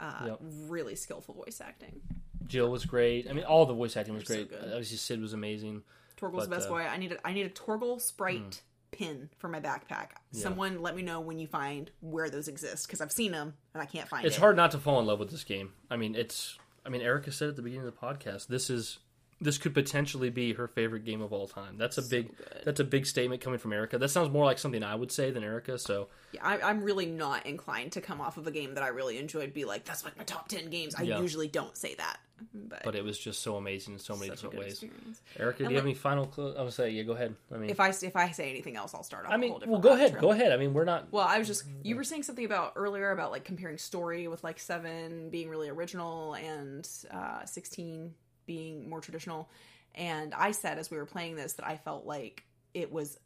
[0.00, 0.38] Uh, Yep.
[0.66, 2.00] Really skillful voice acting.
[2.46, 3.28] Jill was great.
[3.28, 4.60] I mean, all the voice acting was They're so great.
[4.60, 4.68] good.
[4.70, 5.82] Obviously, Cid was amazing.
[6.18, 6.80] Torgal's the best uh, boy.
[6.82, 10.08] I need a I need a Torgal Sprite pin for my backpack.
[10.32, 13.82] Someone let me know when you find where those exist because I've seen them and
[13.82, 14.26] I can't find them.
[14.28, 14.40] It's it.
[14.40, 15.72] hard not to fall in love with this game.
[15.90, 16.58] I mean, it's.
[16.84, 18.98] I mean, Erika said at the beginning of the podcast, this is.
[19.42, 21.78] This could potentially be her favorite game of all time.
[21.78, 22.36] That's a big.
[22.36, 22.62] good.
[22.64, 23.96] That's a big statement coming from Erika.
[23.98, 25.78] That sounds more like something I would say than Erika.
[25.78, 28.88] So Yeah, I, I'm really not inclined to come off of a game that I
[28.88, 29.54] really enjoyed.
[29.54, 30.94] Be like, that's like my top ten games.
[30.94, 31.20] I Yeah.
[31.20, 32.18] usually don't say that,
[32.52, 34.72] but, but it was just so amazing in so many different ways.
[34.82, 35.22] experience.
[35.38, 36.26] Erika, do And you have any final?
[36.26, 37.34] Clo- I would say, yeah, go ahead.
[37.54, 39.32] I mean, If I if I say anything else, I'll start off.
[39.32, 40.20] I a mean, whole different well, go ahead, trail.
[40.20, 40.52] go ahead.
[40.52, 41.10] I mean, we're not.
[41.12, 44.44] Well, I was just you were saying something about earlier about like comparing story with
[44.44, 48.12] like seven being really original and uh, sixteen
[48.46, 49.48] being more traditional.
[49.94, 52.44] And I said as we were playing this that I felt like
[52.74, 53.18] it was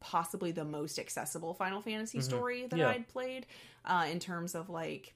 [0.00, 2.78] possibly the most accessible Final Fantasy story that Mm-hmm.
[2.78, 2.88] Yeah.
[2.88, 3.46] I'd played
[3.84, 5.14] uh, in terms of like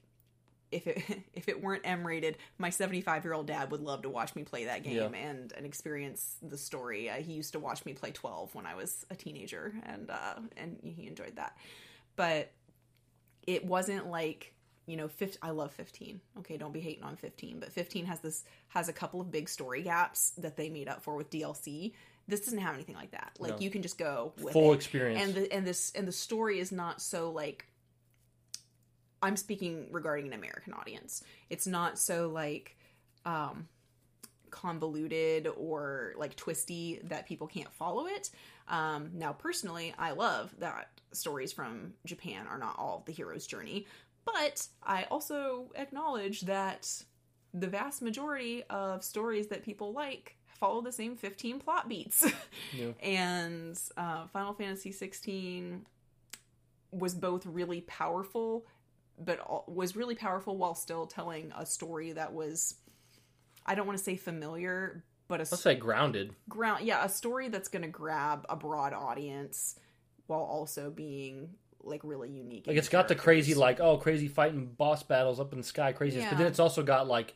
[0.71, 1.01] if it
[1.33, 4.35] if it weren't M rated, my seventy five year old dad would love to watch
[4.35, 5.29] me play that game Yeah.
[5.29, 7.09] and and experience the story.
[7.09, 10.35] Uh, he used to watch me play twelve when I was a teenager, and uh,
[10.57, 11.55] and he enjoyed that.
[12.15, 12.51] But
[13.47, 14.53] it wasn't like
[14.87, 16.21] you know, 15, I love fifteen.
[16.39, 19.47] Okay, don't be hating on fifteen, but fifteen has this has a couple of big
[19.47, 21.93] story gaps that they made up for with DLC.
[22.27, 23.31] This doesn't have anything like that.
[23.39, 23.59] Like No.
[23.59, 24.75] you can just go with Full it.
[24.75, 25.21] experience.
[25.21, 27.65] and the and this and the story is not so like
[29.21, 31.23] I'm speaking regarding an American audience.
[31.49, 32.75] It's not so like
[33.25, 33.67] um
[34.49, 38.29] convoluted or like twisty that people can't follow it.
[38.67, 43.85] Um now personally, I love that stories from Japan are not all the hero's journey,
[44.25, 47.03] but I also acknowledge that
[47.53, 52.25] the vast majority of stories that people like follow the same 15 plot beats.
[52.73, 52.91] Yeah.
[53.01, 55.85] and uh, Final Fantasy 16
[56.91, 58.65] was both really powerful,
[59.19, 62.75] but al- was really powerful while still telling a story that was,
[63.65, 66.33] I don't want to say familiar, but a Let's say grounded.
[66.47, 69.77] ground, yeah, a story that's going to grab a broad audience
[70.27, 71.49] while also being
[71.83, 72.67] like really unique.
[72.67, 75.91] Like it's got the crazy, like oh, crazy fighting boss battles up in the sky,
[75.91, 76.27] craziness.
[76.29, 77.33] But then it's also got like,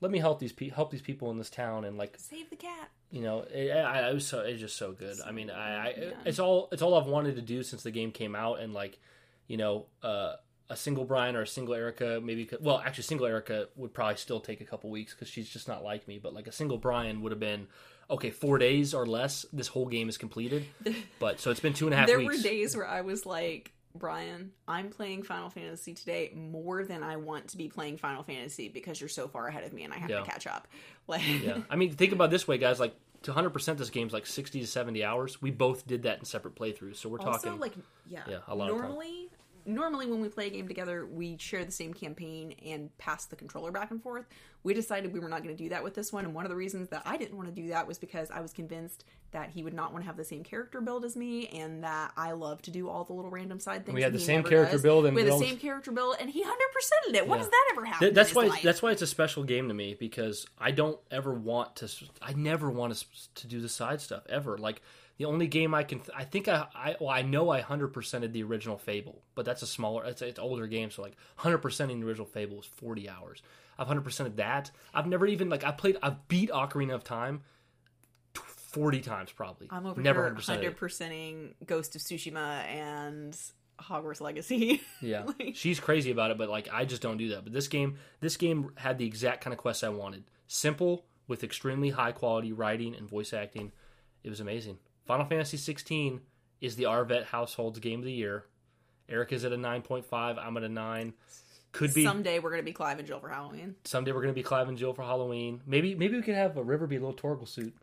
[0.00, 2.56] let me help these pe- help these people in this town, and like save the
[2.56, 2.90] cat.
[3.10, 5.16] you know, it, I, I was so it's just so good.
[5.26, 6.10] I mean, I, I Yeah.
[6.24, 8.98] it's all it's all I've wanted to do since the game came out, and like,
[9.46, 10.34] you know, uh,
[10.70, 12.44] a single Bryan or a single Erika, maybe.
[12.44, 15.66] Could, well, actually, single Erika would probably still take a couple weeks because she's just
[15.66, 16.18] not like me.
[16.18, 17.66] But like a single Bryan would have been
[18.10, 19.44] okay, four days or less.
[19.52, 20.64] This whole game is completed.
[21.18, 22.36] but so it's been two and a half there weeks.
[22.38, 27.16] were days where I was like, Bryan, I'm playing Final Fantasy today more than I
[27.16, 29.98] want to be playing Final Fantasy because you're so far ahead of me and I
[29.98, 30.20] have Yeah.
[30.20, 30.68] to catch up.
[31.08, 32.78] Like, yeah, I mean, think about this way, guys.
[32.78, 35.40] Like to 100 percent, this game's like 60 to 70 hours.
[35.40, 37.58] We both did that in separate playthroughs, so we're also talking.
[37.58, 37.72] like,
[38.06, 38.84] yeah, Yeah, a lot of time.
[38.88, 39.27] normally.
[39.68, 43.36] Normally, when we play a game together, we share the same campaign and pass the
[43.36, 44.26] controller back and forth.
[44.64, 46.48] We decided we were not going to do that with this one, and one of
[46.50, 49.50] the reasons that I didn't want to do that was because I was convinced that
[49.50, 52.32] he would not want to have the same character build as me, and that I
[52.32, 53.94] love to do all the little random side things.
[53.94, 54.82] We had the same character does.
[54.82, 57.28] build and we had the same character build, and he hundred percented it.
[57.28, 57.44] When Yeah.
[57.44, 58.00] does that ever happen?
[58.06, 58.62] Th- that's why life?
[58.62, 61.90] that's why it's a special game to me because I don't ever want to.
[62.22, 63.04] I never want to,
[63.42, 64.56] to do the side stuff ever.
[64.56, 64.80] Like
[65.18, 67.92] the only game I can, th- I think I, I, well, I know I hundred
[67.92, 71.58] percented the original Fable, but that's a smaller, it's it's older game, so like hundred
[71.58, 73.42] percenting the original Fable is forty hours.
[73.78, 74.70] I've hundred percented that.
[74.94, 77.42] I've never even like I played, I've beat Ocarina of Time
[78.34, 79.68] forty times probably.
[79.70, 83.36] I'm over never hundred percenting Ghost of Tsushima and
[83.80, 84.82] Hogwarts Legacy.
[85.00, 87.44] Yeah, Like- she's crazy about it, but like I just don't do that.
[87.44, 90.24] But this game, this game had the exact kind of quest I wanted.
[90.48, 93.72] Simple with extremely high quality writing and voice acting.
[94.24, 94.78] It was amazing.
[95.08, 96.20] Final Fantasy 16
[96.60, 98.44] is the Arivett household's game of the year.
[99.08, 100.04] Erika's at a 9.5.
[100.38, 101.14] I'm at a nine.
[101.72, 103.74] Could be Someday we're gonna be Clive and Jill for Halloween.
[103.84, 105.60] someday we're gonna be Clive and Jill for Halloween.
[105.66, 107.74] Maybe maybe we could have a River be a little Torgal suit,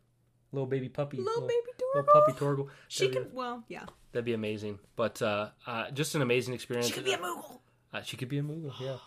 [0.52, 1.54] little baby puppy, Little baby
[1.94, 2.14] little Torgal.
[2.26, 2.68] puppy Torgal.
[2.88, 3.86] She That'd be- Well, yeah.
[4.12, 4.80] That'd be amazing.
[4.96, 6.88] But uh, uh, just an amazing experience.
[6.88, 7.60] She could be a Moogle.
[7.94, 8.98] Uh, she could be a Moogle, yeah.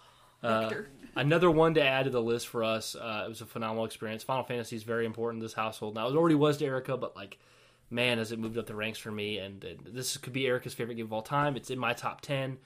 [0.61, 0.89] Victor.
[1.17, 2.95] Another one to add to the list for us.
[2.95, 4.23] Uh, it was a phenomenal experience.
[4.23, 5.97] Final Fantasy is very important in this household.
[5.97, 7.39] Now, it already was to Erika, but like,
[7.91, 9.39] man, has it moved up the ranks for me.
[9.39, 11.57] And, and this could be Erika's favorite game of all time.
[11.57, 12.59] It's in my top 10.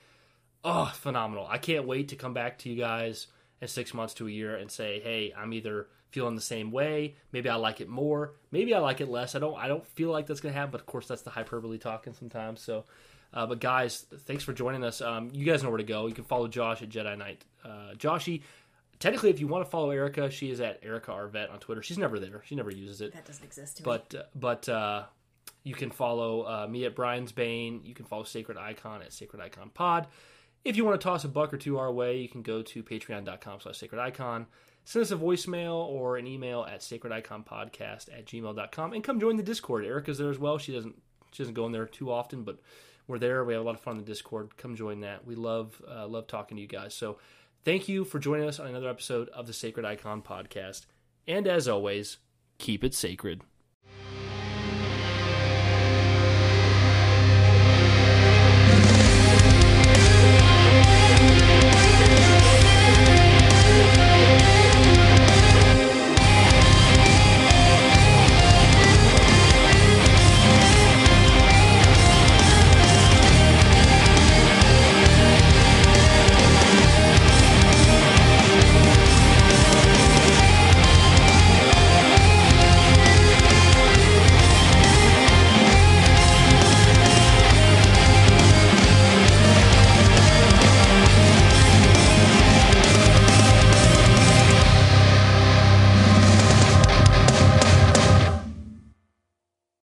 [0.63, 1.47] Oh, phenomenal.
[1.49, 3.27] I can't wait to come back to you guys
[3.61, 7.15] in six months to a year and say, hey, I'm either feeling the same way.
[7.31, 8.35] Maybe I like it more.
[8.51, 9.35] Maybe I like it less.
[9.35, 9.57] I don't.
[9.57, 10.71] I don't feel like that's gonna happen.
[10.71, 12.61] But of course, that's the hyperbole talking sometimes.
[12.61, 12.85] So,
[13.33, 15.01] uh, but guys, thanks for joining us.
[15.01, 16.05] Um, you guys know where to go.
[16.05, 17.43] You can follow Josh at Jedi Knight.
[17.65, 18.43] Uh, Joshy,
[19.03, 21.83] technically, if you want to follow Erika, she is at Erika Arivett on Twitter.
[21.83, 22.41] She's never there.
[22.45, 23.13] She never uses it.
[23.13, 25.03] That doesn't exist to But uh, but uh,
[25.63, 27.81] you can follow uh, me at Bryan's Bane.
[27.83, 30.07] You can follow Sacred Icon at Sacred Icon Pod.
[30.63, 32.81] If you want to toss a buck or two our way, you can go to
[32.81, 34.47] patreon.com slash sacred icon.
[34.85, 39.43] Send us a voicemail or an email at sacrediconpodcast at gmail.com and come join the
[39.43, 39.85] Discord.
[39.85, 40.57] Erika's there as well.
[40.57, 40.95] She doesn't
[41.33, 42.59] she doesn't go in there too often, but
[43.07, 43.43] we're there.
[43.43, 44.55] We have a lot of fun in the Discord.
[44.55, 45.25] Come join that.
[45.25, 46.93] We love uh, love talking to you guys.
[46.93, 47.17] So
[47.63, 50.85] thank you for joining us on another episode of the Sacred Icon Podcast.
[51.27, 52.17] And as always,
[52.57, 53.41] keep it sacred.